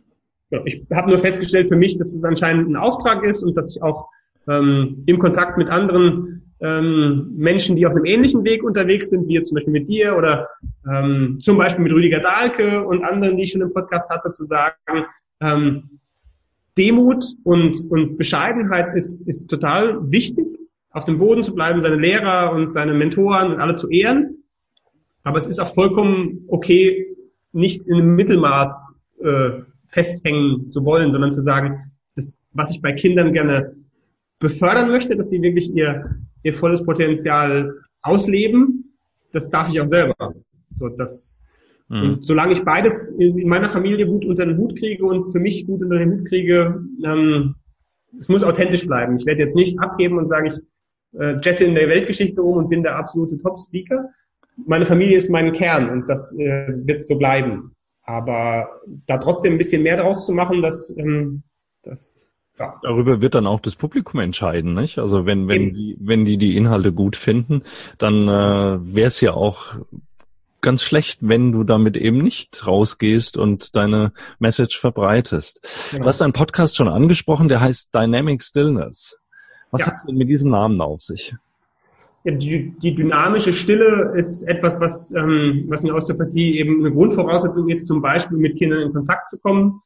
[0.66, 3.84] Ich habe nur festgestellt für mich, dass es anscheinend ein Auftrag ist und dass ich
[3.84, 4.10] auch
[4.48, 9.34] ähm, im Kontakt mit anderen ähm, Menschen, die auf einem ähnlichen Weg unterwegs sind, wie
[9.34, 10.48] jetzt zum Beispiel mit dir oder
[10.92, 14.46] ähm, zum Beispiel mit Rüdiger Dahlke und anderen, die ich schon im Podcast hatte, zu
[14.46, 15.06] sagen,
[15.42, 16.00] ähm,
[16.78, 20.46] Demut und, und Bescheidenheit ist, ist total wichtig,
[20.92, 24.44] auf dem Boden zu bleiben, seine Lehrer und seine Mentoren und alle zu ehren.
[25.24, 27.16] Aber es ist auch vollkommen okay,
[27.52, 29.50] nicht in einem Mittelmaß äh,
[29.98, 33.76] festhängen zu wollen, sondern zu sagen, das, was ich bei Kindern gerne
[34.38, 38.94] befördern möchte, dass sie wirklich ihr, ihr volles Potenzial ausleben,
[39.34, 40.16] das darf ich auch selber.
[40.80, 41.42] So, das,
[41.90, 42.02] mhm.
[42.02, 45.66] Und solange ich beides in meiner Familie gut unter den Hut kriege und für mich
[45.66, 47.56] gut unter den Hut kriege, ähm,
[48.20, 49.18] es muss authentisch bleiben.
[49.18, 52.70] Ich werde jetzt nicht abgeben und sagen, ich äh, jette in der Weltgeschichte um und
[52.70, 54.10] bin der absolute Top-Speaker.
[54.68, 57.72] Meine Familie ist mein Kern und das äh, wird so bleiben.
[58.08, 58.70] Aber
[59.06, 61.44] da trotzdem ein bisschen mehr draus zu machen, das, ähm,
[61.84, 62.16] das
[62.58, 62.80] ja.
[62.82, 64.98] Darüber wird dann auch das Publikum entscheiden, nicht?
[64.98, 67.62] Also wenn, wenn die, wenn die die Inhalte gut finden,
[68.00, 69.76] dann äh, wäre es ja auch
[70.62, 75.68] ganz schlecht, wenn du damit eben nicht rausgehst und deine Message verbreitest.
[75.92, 76.04] Genau.
[76.04, 79.20] Du hast einen Podcast schon angesprochen, der heißt Dynamic Stillness.
[79.70, 79.88] Was ja.
[79.88, 81.36] hat es denn mit diesem Namen auf sich?
[82.24, 87.70] Die, die dynamische Stille ist etwas, was, ähm, was in der Osteopathie eben eine Grundvoraussetzung
[87.70, 89.82] ist, zum Beispiel mit Kindern in Kontakt zu kommen,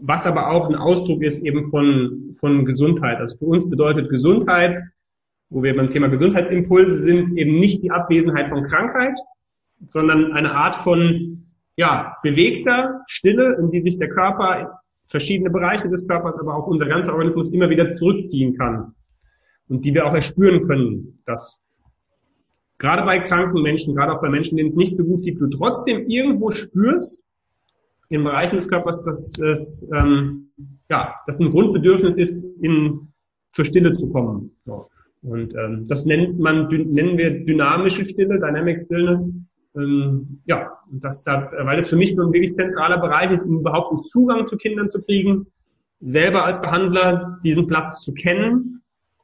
[0.00, 3.18] was aber auch ein Ausdruck ist eben von, von Gesundheit.
[3.18, 4.78] Also für uns bedeutet Gesundheit,
[5.50, 9.16] wo wir beim Thema Gesundheitsimpulse sind, eben nicht die Abwesenheit von Krankheit,
[9.90, 16.06] sondern eine Art von ja, bewegter Stille, in die sich der Körper, verschiedene Bereiche des
[16.06, 18.94] Körpers, aber auch unser ganzer Organismus immer wieder zurückziehen kann
[19.68, 21.60] und die wir auch erspüren können, dass
[22.78, 25.48] gerade bei kranken Menschen, gerade auch bei Menschen, denen es nicht so gut geht, du
[25.48, 27.22] trotzdem irgendwo spürst,
[28.10, 30.50] in Bereichen des Körpers, dass es ähm,
[30.88, 33.08] ja, dass ein Grundbedürfnis ist, in
[33.52, 34.52] zur Stille zu kommen.
[34.64, 34.86] So.
[35.22, 39.30] Und ähm, das nennt man nennen wir dynamische Stille, Dynamic Stillness.
[39.76, 43.44] Ähm, ja, und das hat, weil das für mich so ein wirklich zentraler Bereich ist,
[43.44, 45.46] um überhaupt einen Zugang zu Kindern zu kriegen,
[46.00, 48.77] selber als Behandler diesen Platz zu kennen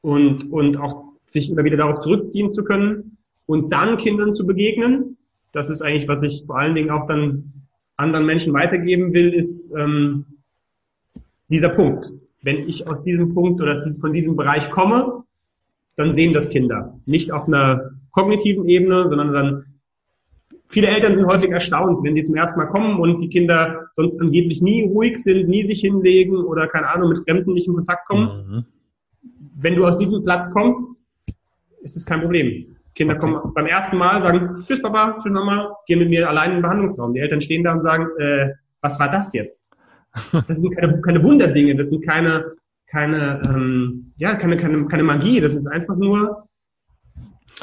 [0.04, 5.16] und, und auch sich immer wieder darauf zurückziehen zu können und dann Kindern zu begegnen.
[5.50, 7.52] Das ist eigentlich, was ich vor allen Dingen auch dann
[7.96, 10.26] anderen Menschen weitergeben will, ist ähm,
[11.48, 12.12] dieser Punkt.
[12.42, 15.24] Wenn ich aus diesem Punkt oder von diesem Bereich komme,
[15.96, 16.98] dann sehen das Kinder.
[17.06, 19.64] Nicht auf einer kognitiven Ebene, sondern dann
[20.66, 24.20] viele Eltern sind häufig erstaunt, wenn die zum ersten Mal kommen und die Kinder sonst
[24.20, 28.06] angeblich nie ruhig sind, nie sich hinlegen oder keine Ahnung mit Fremden nicht in Kontakt
[28.06, 28.46] kommen.
[28.46, 28.64] Mhm.
[29.54, 31.00] Wenn du aus diesem Platz kommst,
[31.82, 32.76] ist es kein Problem.
[32.94, 33.20] Kinder okay.
[33.20, 36.62] kommen beim ersten Mal, sagen, tschüss Papa, tschüss Mama, gehen mit mir allein in den
[36.62, 37.12] Behandlungsraum.
[37.12, 39.64] Die Eltern stehen da und sagen, äh, was war das jetzt?
[40.46, 42.52] Das sind keine, keine Wunderdinge, das sind keine,
[42.86, 46.46] keine, ähm, ja, keine, keine, keine Magie, das ist einfach nur,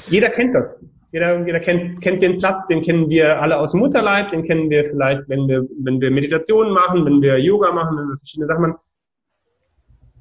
[0.08, 0.84] jeder kennt das.
[1.14, 4.70] Jeder, jeder kennt, kennt den Platz, den kennen wir alle aus dem Mutterleib, den kennen
[4.70, 8.48] wir vielleicht, wenn wir, wenn wir Meditationen machen, wenn wir Yoga machen, wenn wir verschiedene
[8.48, 8.76] Sachen machen.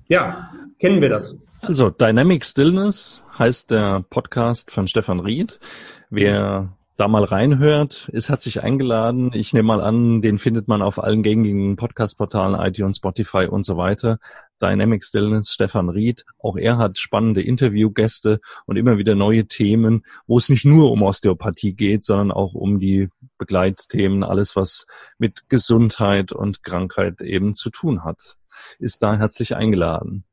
[0.09, 1.39] Ja, kennen wir das.
[1.63, 5.61] Also Dynamic Stillness heißt der Podcast von Stefan Ried.
[6.09, 9.33] Wer da mal reinhört, ist herzlich eingeladen.
[9.35, 13.77] Ich nehme mal an, den findet man auf allen gängigen Podcast-Portalen, iTunes, Spotify und so
[13.77, 14.19] weiter.
[14.61, 16.25] Dynamic Stillness, Stefan Ried.
[16.39, 21.03] Auch er hat spannende Interviewgäste und immer wieder neue Themen, wo es nicht nur um
[21.03, 24.87] Osteopathie geht, sondern auch um die Begleitthemen, alles was
[25.19, 28.39] mit Gesundheit und Krankheit eben zu tun hat.
[28.79, 30.25] Ist da herzlich eingeladen.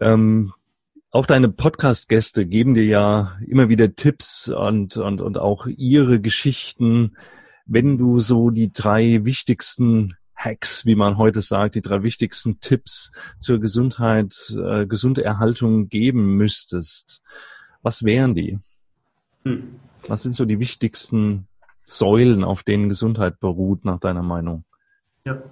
[0.00, 0.52] Ähm,
[1.10, 7.16] auch deine Podcast-Gäste geben dir ja immer wieder Tipps und, und, und auch ihre Geschichten.
[7.64, 13.10] Wenn du so die drei wichtigsten Hacks, wie man heute sagt, die drei wichtigsten Tipps
[13.38, 17.22] zur Gesundheit, äh, gesunde Erhaltung geben müsstest,
[17.82, 18.58] was wären die?
[19.44, 19.80] Hm.
[20.06, 21.48] Was sind so die wichtigsten
[21.84, 24.64] Säulen, auf denen Gesundheit beruht, nach deiner Meinung?
[25.24, 25.42] Ja.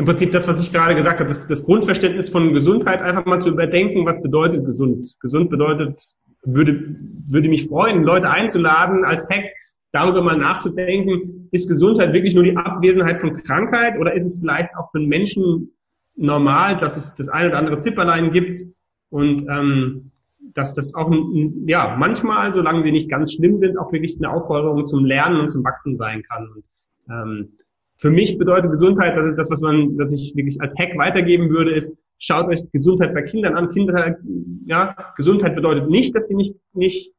[0.00, 3.38] Im Prinzip das, was ich gerade gesagt habe, das, das Grundverständnis von Gesundheit einfach mal
[3.38, 5.14] zu überdenken, was bedeutet gesund.
[5.20, 6.00] Gesund bedeutet,
[6.42, 6.96] würde,
[7.28, 9.44] würde mich freuen, Leute einzuladen als Hack,
[9.92, 14.70] darüber mal nachzudenken, ist Gesundheit wirklich nur die Abwesenheit von Krankheit oder ist es vielleicht
[14.74, 15.70] auch für einen Menschen
[16.16, 18.62] normal, dass es das eine oder andere Zipperlein gibt
[19.10, 20.12] und ähm,
[20.54, 21.12] dass das auch
[21.66, 25.50] ja manchmal, solange sie nicht ganz schlimm sind, auch wirklich eine Aufforderung zum Lernen und
[25.50, 26.48] zum Wachsen sein kann.
[26.54, 26.64] Und,
[27.10, 27.52] ähm,
[28.00, 31.50] für mich bedeutet Gesundheit, das ist das, was man, was ich wirklich als Hack weitergeben
[31.50, 33.70] würde, ist, schaut euch Gesundheit bei Kindern an.
[33.70, 34.16] Kinder,
[34.64, 37.12] ja, Gesundheit bedeutet nicht, dass die nicht, nicht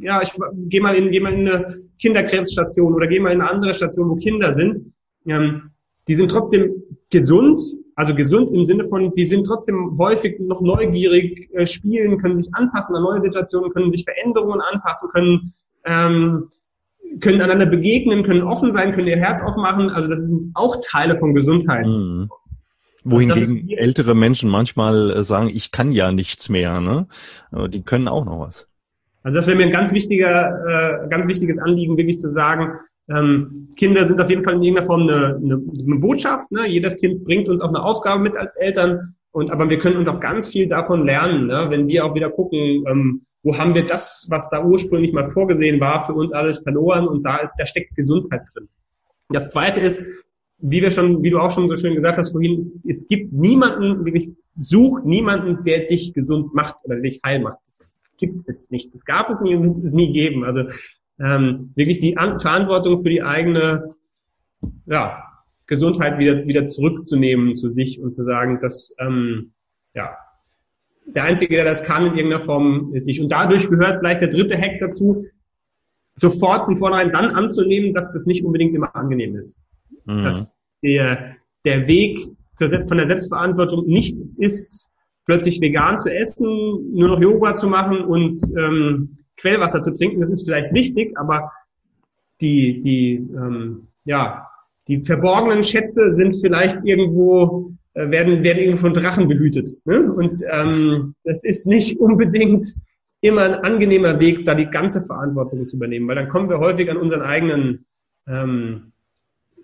[0.00, 0.32] ja, ich
[0.70, 4.08] gehe mal in, geh mal in eine Kinderkrebsstation oder gehe mal in eine andere Station,
[4.08, 4.94] wo Kinder sind.
[5.26, 5.72] Ähm,
[6.08, 6.72] die sind trotzdem
[7.10, 7.60] gesund,
[7.94, 12.48] also gesund im Sinne von, die sind trotzdem häufig noch neugierig, äh, spielen, können sich
[12.54, 15.52] anpassen an neue Situationen, können sich Veränderungen anpassen, können
[15.84, 16.48] ähm,
[17.20, 19.90] können einander begegnen, können offen sein, können ihr Herz aufmachen.
[19.90, 21.86] Also das sind auch Teile von Gesundheit.
[21.86, 22.30] Mhm.
[23.04, 27.08] Wohingegen ältere Menschen manchmal äh, sagen, ich kann ja nichts mehr, ne?
[27.50, 28.68] Aber die können auch noch was.
[29.24, 33.68] Also das wäre mir ein ganz wichtiger, äh, ganz wichtiges Anliegen, wirklich zu sagen, ähm,
[33.76, 36.50] Kinder sind auf jeden Fall in irgendeiner Form eine, eine, eine Botschaft.
[36.52, 36.68] Ne?
[36.68, 39.14] Jedes Kind bringt uns auch eine Aufgabe mit als Eltern.
[39.32, 41.66] Und aber wir können uns auch ganz viel davon lernen, ne?
[41.70, 45.80] wenn wir auch wieder gucken, ähm, wo haben wir das, was da ursprünglich mal vorgesehen
[45.80, 48.68] war, für uns alles verloren und da ist, da steckt Gesundheit drin.
[49.28, 50.06] Das zweite ist,
[50.58, 53.32] wie wir schon, wie du auch schon so schön gesagt hast vorhin, es, es gibt
[53.32, 57.58] niemanden, wirklich such niemanden, der dich gesund macht oder dich heil macht.
[57.64, 58.94] Das gibt es nicht.
[58.94, 60.44] Das gab es nie und wird es nie geben.
[60.44, 60.62] Also
[61.18, 63.94] ähm, wirklich die An Verantwortung für die eigene
[64.86, 65.24] ja,
[65.66, 69.52] Gesundheit wieder, wieder zurückzunehmen zu sich und zu sagen, dass ähm,
[69.94, 70.16] ja,
[71.06, 73.20] der Einzige, der das kann in irgendeiner Form, ist ich.
[73.20, 75.26] Und dadurch gehört gleich der dritte Hack dazu,
[76.14, 79.60] sofort von vornherein dann anzunehmen, dass das nicht unbedingt immer angenehm ist.
[80.04, 80.22] Mhm.
[80.22, 82.20] Dass der, der Weg
[82.54, 84.90] zur, von der Selbstverantwortung nicht ist,
[85.24, 86.46] plötzlich vegan zu essen,
[86.94, 90.20] nur noch Yoga zu machen und ähm, Quellwasser zu trinken.
[90.20, 91.50] Das ist vielleicht wichtig, aber
[92.40, 94.46] die, die, ähm, ja,
[94.88, 99.70] die verborgenen Schätze sind vielleicht irgendwo werden, werden irgendwie von Drachen behütet.
[99.84, 100.12] Ne?
[100.12, 102.66] Und ähm, das ist nicht unbedingt
[103.20, 106.90] immer ein angenehmer Weg, da die ganze Verantwortung zu übernehmen, weil dann kommen wir häufig
[106.90, 107.84] an unseren eigenen
[108.26, 108.92] ähm,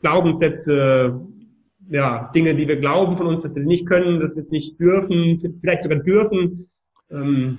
[0.00, 1.20] Glaubenssätze,
[1.90, 4.50] ja, Dinge, die wir glauben von uns, dass wir sie nicht können, dass wir es
[4.50, 6.68] nicht dürfen, vielleicht sogar dürfen.
[7.10, 7.58] Ähm.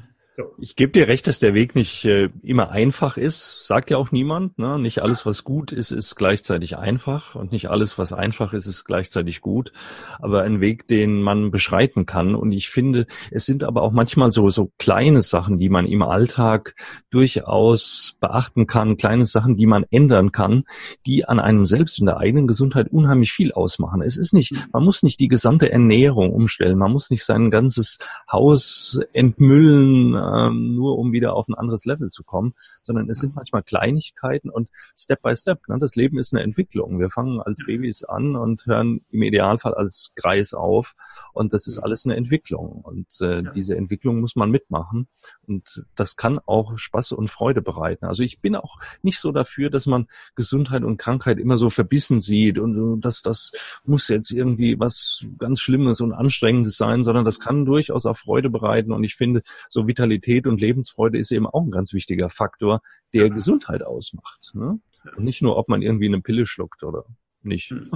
[0.57, 4.11] Ich gebe dir recht, dass der Weg nicht äh, immer einfach ist, sagt ja auch
[4.11, 4.57] niemand.
[4.57, 4.79] Ne?
[4.79, 8.85] Nicht alles, was gut ist, ist gleichzeitig einfach und nicht alles, was einfach ist, ist
[8.85, 9.71] gleichzeitig gut.
[10.19, 12.35] Aber ein Weg, den man beschreiten kann.
[12.35, 16.01] Und ich finde, es sind aber auch manchmal so so kleine Sachen, die man im
[16.01, 16.75] Alltag
[17.09, 20.63] durchaus beachten kann, kleine Sachen, die man ändern kann,
[21.05, 24.01] die an einem selbst in der eigenen Gesundheit unheimlich viel ausmachen.
[24.01, 27.99] Es ist nicht, man muss nicht die gesamte Ernährung umstellen, man muss nicht sein ganzes
[28.31, 33.35] Haus entmüllen ähm, nur um wieder auf ein anderes Level zu kommen, sondern es sind
[33.35, 35.67] manchmal Kleinigkeiten und Step by Step.
[35.67, 35.77] Ne?
[35.79, 36.99] Das Leben ist eine Entwicklung.
[36.99, 40.95] Wir fangen als Babys an und hören im Idealfall als Kreis auf
[41.33, 43.51] und das ist alles eine Entwicklung und äh, ja.
[43.51, 45.07] diese Entwicklung muss man mitmachen
[45.47, 48.05] und das kann auch Spaß und Freude bereiten.
[48.05, 52.19] Also ich bin auch nicht so dafür, dass man Gesundheit und Krankheit immer so verbissen
[52.19, 53.51] sieht und so, dass das
[53.83, 58.49] muss jetzt irgendwie was ganz Schlimmes und Anstrengendes sein, sondern das kann durchaus auch Freude
[58.49, 62.29] bereiten und ich finde, so Vitalität Vitalität und Lebensfreude ist eben auch ein ganz wichtiger
[62.29, 62.81] Faktor,
[63.13, 63.33] der ja.
[63.33, 64.51] Gesundheit ausmacht.
[64.53, 64.79] Ne?
[65.15, 67.05] Und nicht nur, ob man irgendwie eine Pille schluckt oder
[67.43, 67.69] nicht.
[67.69, 67.91] Hm.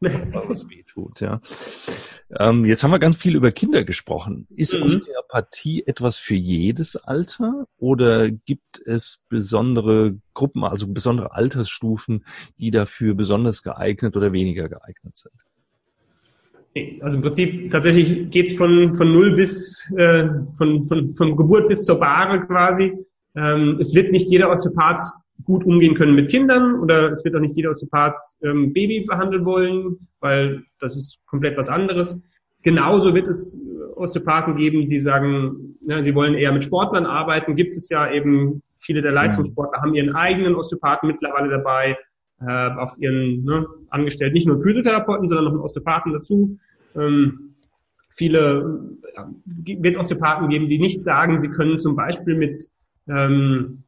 [0.00, 1.40] was weh tut, ja.
[2.38, 4.46] Ähm, jetzt haben wir ganz viel über Kinder gesprochen.
[4.54, 4.82] Ist mhm.
[4.82, 12.26] Osteopathie etwas für jedes Alter oder gibt es besondere Gruppen, also besondere Altersstufen,
[12.58, 15.32] die dafür besonders geeignet oder weniger geeignet sind?
[17.02, 21.84] Also im Prinzip tatsächlich geht's von, von null bis äh, von, von, von Geburt bis
[21.84, 22.92] zur Bahre quasi.
[23.34, 25.04] Ähm, es wird nicht jeder Osteopath
[25.44, 29.44] gut umgehen können mit Kindern oder es wird auch nicht jeder Osteopath ähm, Baby behandeln
[29.44, 32.20] wollen, weil das ist komplett was anderes.
[32.62, 33.62] Genauso wird es
[33.94, 37.56] Osteopathen geben, die sagen, na, sie wollen eher mit Sportlern arbeiten.
[37.56, 41.96] Gibt es ja eben viele der Leistungssportler haben ihren eigenen Osteopathen mittlerweile dabei
[42.40, 46.58] äh, auf ihren ne, Angestellten, nicht nur Physiotherapeuten, sondern noch einen Osteopathen dazu.
[46.94, 47.54] Ähm,
[48.10, 52.64] viele ja, wird Osteopathen geben, die nicht sagen, sie können zum Beispiel mit
[53.08, 53.84] ähm,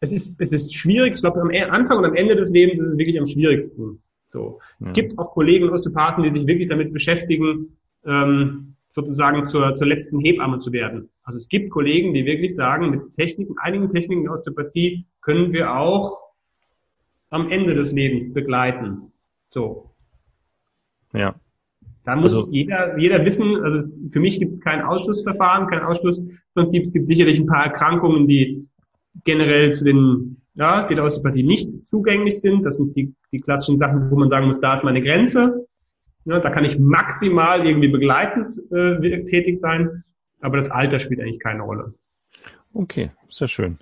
[0.00, 2.80] es ist, es ist schwierig, ich glaube, am e, Anfang und am Ende des Lebens
[2.80, 4.02] ist es wirklich am schwierigsten.
[4.28, 4.58] So.
[4.78, 4.86] Ja.
[4.86, 10.18] Es gibt auch Kollegen Osteopathen, die sich wirklich damit beschäftigen, ähm, sozusagen zur, zur letzten
[10.20, 11.10] Hebamme zu werden.
[11.22, 15.76] Also es gibt Kollegen, die wirklich sagen, mit Techniken, einigen Techniken der Osteopathie können wir
[15.76, 16.29] auch
[17.30, 19.12] am Ende des Lebens begleiten.
[19.48, 19.90] So.
[21.12, 21.34] Ja.
[22.04, 25.80] Da muss also, jeder, jeder wissen, also es, für mich gibt es kein Ausschlussverfahren, kein
[25.80, 26.84] Ausschlussprinzip.
[26.84, 28.66] Es gibt sicherlich ein paar Erkrankungen, die
[29.24, 32.64] generell zu den, ja, die der Osteopathie nicht zugänglich sind.
[32.64, 35.66] Das sind die, die klassischen Sachen, wo man sagen muss, da ist meine Grenze.
[36.24, 40.04] Ja, da kann ich maximal irgendwie begleitend äh, tätig sein,
[40.40, 41.94] aber das Alter spielt eigentlich keine Rolle.
[42.72, 43.78] Okay, sehr schön.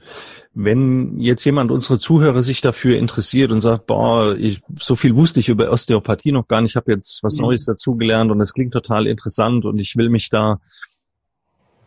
[0.54, 5.40] Wenn jetzt jemand unsere Zuhörer sich dafür interessiert und sagt, boah, ich, so viel wusste
[5.40, 7.42] ich über Osteopathie noch gar nicht, ich habe jetzt was mhm.
[7.42, 10.58] Neues dazugelernt und das klingt total interessant und ich will mich da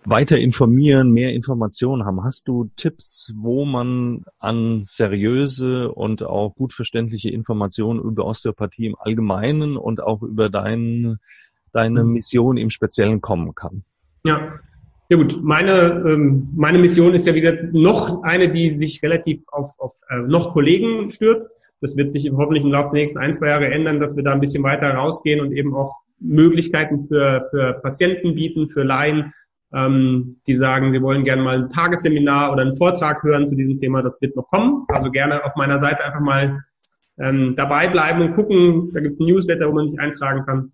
[0.05, 2.23] weiter informieren, mehr Informationen haben.
[2.23, 8.95] Hast du Tipps, wo man an seriöse und auch gut verständliche Informationen über Osteopathie im
[8.99, 11.17] Allgemeinen und auch über dein,
[11.71, 12.13] deine mhm.
[12.13, 13.83] Mission im Speziellen kommen kann?
[14.23, 14.59] Ja,
[15.11, 19.77] ja gut, meine, ähm, meine Mission ist ja wieder noch eine, die sich relativ auf,
[19.77, 21.51] auf äh, noch Kollegen stürzt.
[21.81, 24.31] Das wird sich hoffentlich im Laufe der nächsten ein, zwei Jahre ändern, dass wir da
[24.31, 29.33] ein bisschen weiter rausgehen und eben auch Möglichkeiten für, für Patienten bieten, für Laien,
[29.73, 33.81] ähm, die sagen, sie wollen gerne mal ein Tagesseminar oder einen Vortrag hören zu diesem
[33.81, 34.01] Thema.
[34.01, 34.85] Das wird noch kommen.
[34.87, 36.63] Also gerne auf meiner Seite einfach mal
[37.19, 38.91] ähm, dabei bleiben und gucken.
[38.93, 40.71] Da gibt es ein Newsletter, wo man sich eintragen kann.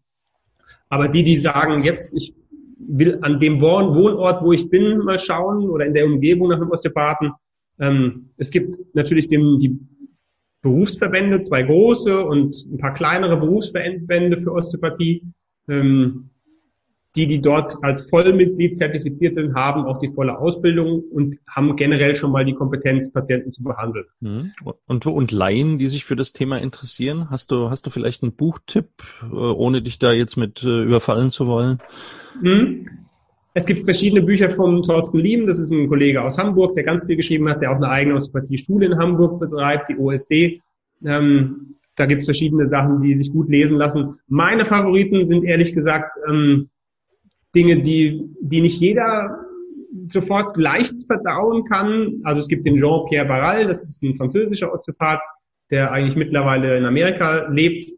[0.89, 2.35] Aber die, die sagen, jetzt, ich
[2.79, 6.71] will an dem Wohnort, wo ich bin, mal schauen oder in der Umgebung nach einem
[6.71, 7.31] Osteopathen.
[7.79, 9.79] Ähm, es gibt natürlich dem, die
[10.61, 15.23] Berufsverbände, zwei große und ein paar kleinere Berufsverbände für Osteopathie.
[15.69, 16.29] Ähm,
[17.15, 22.15] die, die dort als Vollmitglied zertifiziert sind, haben auch die volle Ausbildung und haben generell
[22.15, 24.05] schon mal die Kompetenz, Patienten zu behandeln.
[24.19, 24.51] Mhm.
[24.85, 28.33] Und, und Laien, die sich für das Thema interessieren, hast du, hast du vielleicht einen
[28.33, 28.89] Buchtipp,
[29.23, 31.79] äh, ohne dich da jetzt mit äh, überfallen zu wollen?
[32.41, 32.87] Mhm.
[33.53, 37.07] Es gibt verschiedene Bücher vom Thorsten Liem, das ist ein Kollege aus Hamburg, der ganz
[37.07, 40.61] viel geschrieben hat, der auch eine eigene Osteopathie-Schule in Hamburg betreibt, die OSD.
[41.03, 44.19] Ähm, da gibt es verschiedene Sachen, die sich gut lesen lassen.
[44.27, 46.69] Meine Favoriten sind ehrlich gesagt ähm,
[47.55, 49.47] Dinge, die, die nicht jeder
[50.09, 52.21] sofort leicht verdauen kann.
[52.23, 55.23] Also es gibt den Jean-Pierre Barral, das ist ein französischer Osteopath,
[55.71, 57.91] der eigentlich mittlerweile in Amerika lebt.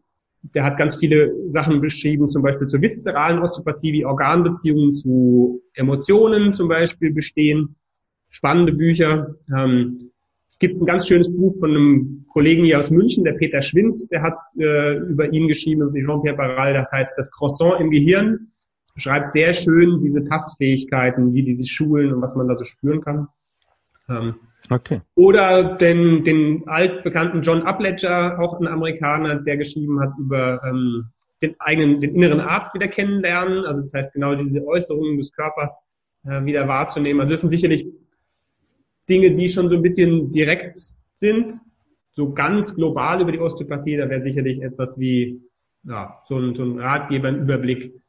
[0.54, 6.52] Der hat ganz viele Sachen beschrieben, zum Beispiel zur viszeralen Osteopathie, wie Organbeziehungen zu Emotionen
[6.54, 7.76] zum Beispiel bestehen.
[8.30, 9.34] Spannende Bücher.
[9.54, 10.10] Ähm,
[10.48, 14.08] es gibt ein ganz schönes Buch von einem Kollegen hier aus München, der Peter Schwinz,
[14.08, 18.50] der hat äh, über ihn geschrieben, wie Jean-Pierre Barral, das heißt das Croissant im Gehirn
[19.00, 23.00] beschreibt sehr schön diese Tastfähigkeiten, wie die sich schulen und was man da so spüren
[23.00, 23.28] kann.
[24.10, 24.34] Ähm,
[24.68, 25.00] okay.
[25.14, 31.06] Oder den, den altbekannten John Upledger, auch ein Amerikaner, der geschrieben hat über ähm,
[31.40, 33.64] den eigenen, den inneren Arzt wieder kennenlernen.
[33.64, 35.86] Also das heißt genau diese Äußerungen des Körpers
[36.26, 37.22] äh, wieder wahrzunehmen.
[37.22, 37.86] Also das sind sicherlich
[39.08, 40.78] Dinge, die schon so ein bisschen direkt
[41.14, 41.54] sind.
[42.12, 45.40] So ganz global über die Osteopathie, da wäre sicherlich etwas wie
[45.84, 47.99] ja, so, ein, so ein Ratgeber, ein Überblick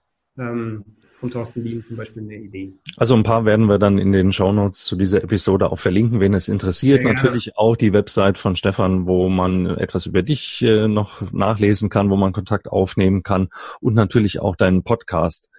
[0.42, 0.84] ähm,
[1.22, 2.74] von Thorsten Wien zum Beispiel eine Idee.
[2.98, 6.34] Also ein paar werden wir dann in den Shownotes zu dieser Episode auch verlinken, wenn
[6.34, 7.04] es interessiert.
[7.04, 11.90] Ja, Natürlich auch die Website von Stefan, wo man etwas über dich äh, noch nachlesen
[11.90, 13.50] kann, wo man Kontakt aufnehmen kann
[13.82, 15.52] und natürlich auch deinen Podcast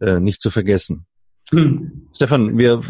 [0.00, 1.06] äh, nicht zu vergessen.
[1.52, 2.08] Hm.
[2.14, 2.80] Stefan, wir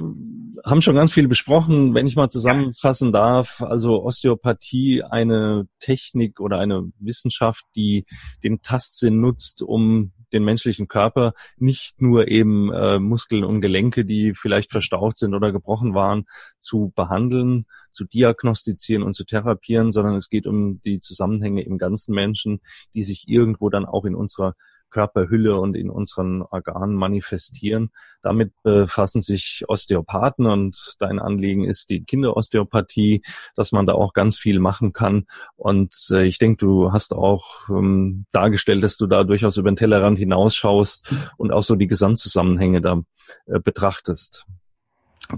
[0.65, 1.95] haben schon ganz viel besprochen.
[1.95, 8.05] Wenn ich mal zusammenfassen darf, also Osteopathie eine Technik oder eine Wissenschaft, die
[8.45, 14.35] den Tastsinn nutzt, um den menschlichen Körper nicht nur eben äh, Muskeln und Gelenke, die
[14.35, 16.27] vielleicht verstaucht sind oder gebrochen waren,
[16.59, 22.15] zu behandeln, zu diagnostizieren und zu therapieren, sondern es geht um die Zusammenhänge im ganzen
[22.15, 22.61] Menschen,
[22.95, 24.55] die sich irgendwo dann auch in unserer
[24.91, 27.91] Körperhülle und in unseren Organen manifestieren.
[28.23, 33.23] Damit befassen sich Osteopathen und dein Anliegen ist die Kinderosteopathie,
[33.55, 35.27] dass man da auch ganz viel machen kann.
[35.57, 39.77] Und äh, ich denke, du hast auch ähm, dargestellt, dass du da durchaus über den
[39.77, 43.03] Tellerrand hinausschaust und auch so die Gesamtzusammenhänge da
[43.47, 44.47] äh, betrachtest.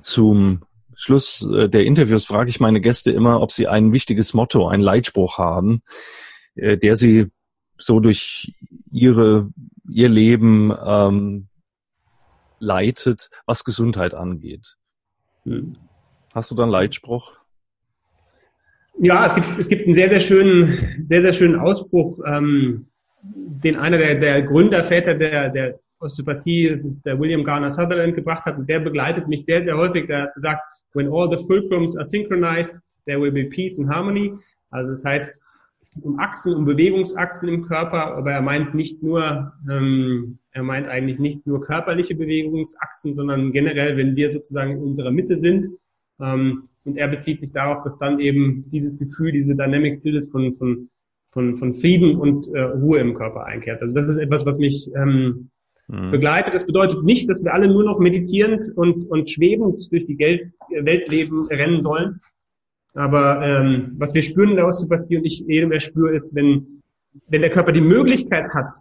[0.00, 4.68] Zum Schluss äh, der Interviews frage ich meine Gäste immer, ob sie ein wichtiges Motto,
[4.68, 5.82] einen Leitspruch haben,
[6.54, 7.30] äh, der sie
[7.82, 8.54] so durch
[8.90, 9.50] ihre,
[9.88, 11.48] ihr Leben ähm,
[12.58, 14.76] leitet, was Gesundheit angeht.
[15.44, 15.76] Hm.
[16.34, 17.32] Hast du da einen Leitspruch?
[18.98, 22.86] Ja, es gibt, es gibt einen sehr, sehr schönen, sehr, sehr schönen Ausspruch, ähm,
[23.22, 28.44] den einer der, der Gründerväter der, der Osteopathie, das ist der William Garner Sutherland, gebracht
[28.44, 28.58] hat.
[28.58, 30.06] Und der begleitet mich sehr, sehr häufig.
[30.08, 30.60] Der hat gesagt,
[30.94, 34.32] when all the fulcrums are synchronized, there will be peace and harmony.
[34.70, 35.40] Also das heißt,
[35.82, 40.62] es geht um Achsen, um Bewegungsachsen im Körper, aber er meint nicht nur, ähm, er
[40.62, 45.68] meint eigentlich nicht nur körperliche Bewegungsachsen, sondern generell, wenn wir sozusagen in unserer Mitte sind.
[46.20, 50.54] Ähm, und er bezieht sich darauf, dass dann eben dieses Gefühl, diese Dynamic Stillness von,
[50.54, 50.88] von,
[51.30, 53.82] von, von Frieden und äh, Ruhe im Körper einkehrt.
[53.82, 55.50] Also das ist etwas, was mich ähm,
[55.88, 56.12] mhm.
[56.12, 56.54] begleitet.
[56.54, 60.52] Das bedeutet nicht, dass wir alle nur noch meditierend und, und schwebend durch die Geld,
[60.70, 62.20] Welt leben, rennen sollen,
[62.94, 66.82] aber ähm, was wir spüren in der Osteopathie und ich jedem mehr spüre, ist, wenn,
[67.28, 68.74] wenn der Körper die Möglichkeit hat,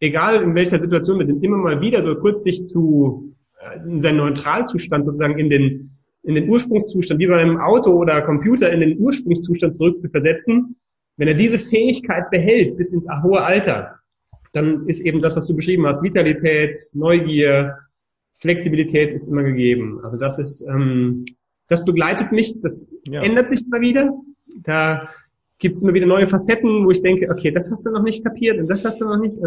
[0.00, 4.00] egal in welcher Situation wir sind, immer mal wieder so kurz sich zu äh, in
[4.00, 5.88] seinen Neutralzustand sozusagen in den
[6.24, 10.76] in den Ursprungszustand, wie bei einem Auto oder Computer in den Ursprungszustand zurück zu versetzen,
[11.16, 13.96] wenn er diese Fähigkeit behält bis ins hohe Alter,
[14.52, 17.76] dann ist eben das, was du beschrieben hast, Vitalität, Neugier,
[18.34, 20.00] Flexibilität ist immer gegeben.
[20.02, 21.24] Also das ist ähm,
[21.72, 23.22] das begleitet mich, das ja.
[23.22, 24.12] ändert sich immer wieder.
[24.56, 25.08] Da
[25.58, 28.22] gibt es immer wieder neue Facetten, wo ich denke, okay, das hast du noch nicht
[28.22, 29.38] kapiert und das hast du noch nicht.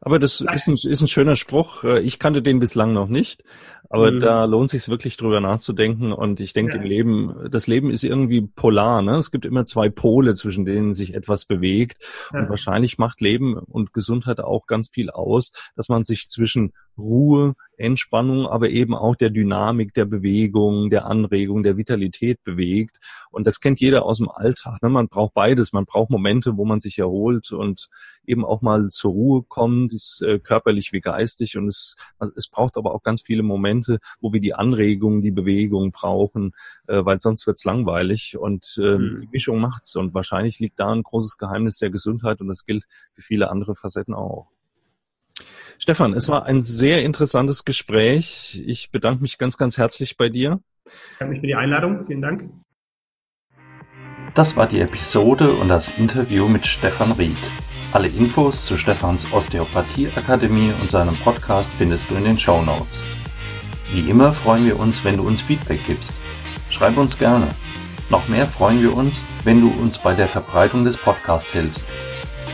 [0.00, 1.84] Aber das ist ein, ist ein schöner Spruch.
[1.84, 3.44] Äh, ich kannte den bislang noch nicht,
[3.90, 4.20] aber mhm.
[4.20, 6.12] da lohnt sich wirklich drüber nachzudenken.
[6.12, 6.80] Und ich denke, ja.
[6.80, 9.02] im Leben, das Leben ist irgendwie polar.
[9.02, 9.18] Ne?
[9.18, 12.02] Es gibt immer zwei Pole, zwischen denen sich etwas bewegt.
[12.32, 12.40] Ja.
[12.40, 17.54] Und wahrscheinlich macht Leben und Gesundheit auch ganz viel aus, dass man sich zwischen Ruhe,
[17.76, 22.98] Entspannung, aber eben auch der Dynamik, der Bewegung, der Anregung, der Vitalität bewegt.
[23.30, 24.80] Und das kennt jeder aus dem Alltag.
[24.82, 24.88] Ne?
[24.88, 25.72] Man braucht beides.
[25.72, 27.88] Man braucht Momente, wo man sich erholt und
[28.24, 31.56] eben auch mal zur Ruhe kommt, äh, körperlich wie geistig.
[31.56, 35.32] Und es, also es braucht aber auch ganz viele Momente, wo wir die Anregung, die
[35.32, 36.52] Bewegung brauchen,
[36.86, 38.36] äh, weil sonst wird's langweilig.
[38.38, 39.16] Und äh, mhm.
[39.22, 39.96] die Mischung macht's.
[39.96, 42.84] Und wahrscheinlich liegt da ein großes Geheimnis der Gesundheit und das gilt
[43.14, 44.48] für viele andere Facetten auch.
[45.78, 48.62] Stefan, es war ein sehr interessantes Gespräch.
[48.66, 50.60] Ich bedanke mich ganz, ganz herzlich bei dir.
[50.86, 52.06] Ich danke mich für die Einladung.
[52.06, 52.50] Vielen Dank.
[54.34, 57.36] Das war die Episode und das Interview mit Stefan Ried.
[57.92, 63.02] Alle Infos zu Stefans Osteopathie Akademie und seinem Podcast findest du in den Show Notes.
[63.92, 66.14] Wie immer freuen wir uns, wenn du uns Feedback gibst.
[66.70, 67.46] Schreib uns gerne.
[68.08, 71.84] Noch mehr freuen wir uns, wenn du uns bei der Verbreitung des Podcasts hilfst.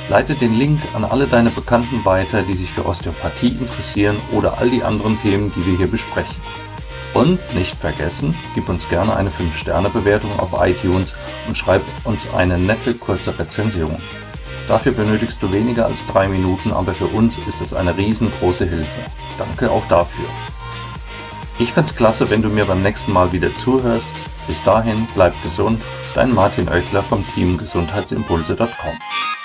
[0.09, 4.71] Leite den Link an alle deine Bekannten weiter, die sich für Osteopathie interessieren oder all
[4.71, 6.37] die anderen Themen, die wir hier besprechen.
[7.13, 11.15] Und nicht vergessen, gib uns gerne eine 5-Sterne-Bewertung auf iTunes
[11.47, 13.97] und schreib uns eine nette kurze Rezension.
[14.67, 19.01] Dafür benötigst du weniger als drei Minuten, aber für uns ist es eine riesengroße Hilfe.
[19.39, 20.27] Danke auch dafür.
[21.59, 24.11] Ich find's klasse, wenn du mir beim nächsten Mal wieder zuhörst.
[24.47, 25.83] Bis dahin, bleib gesund,
[26.15, 29.38] dein Martin Oechler vom Team Gesundheitsimpulse.com.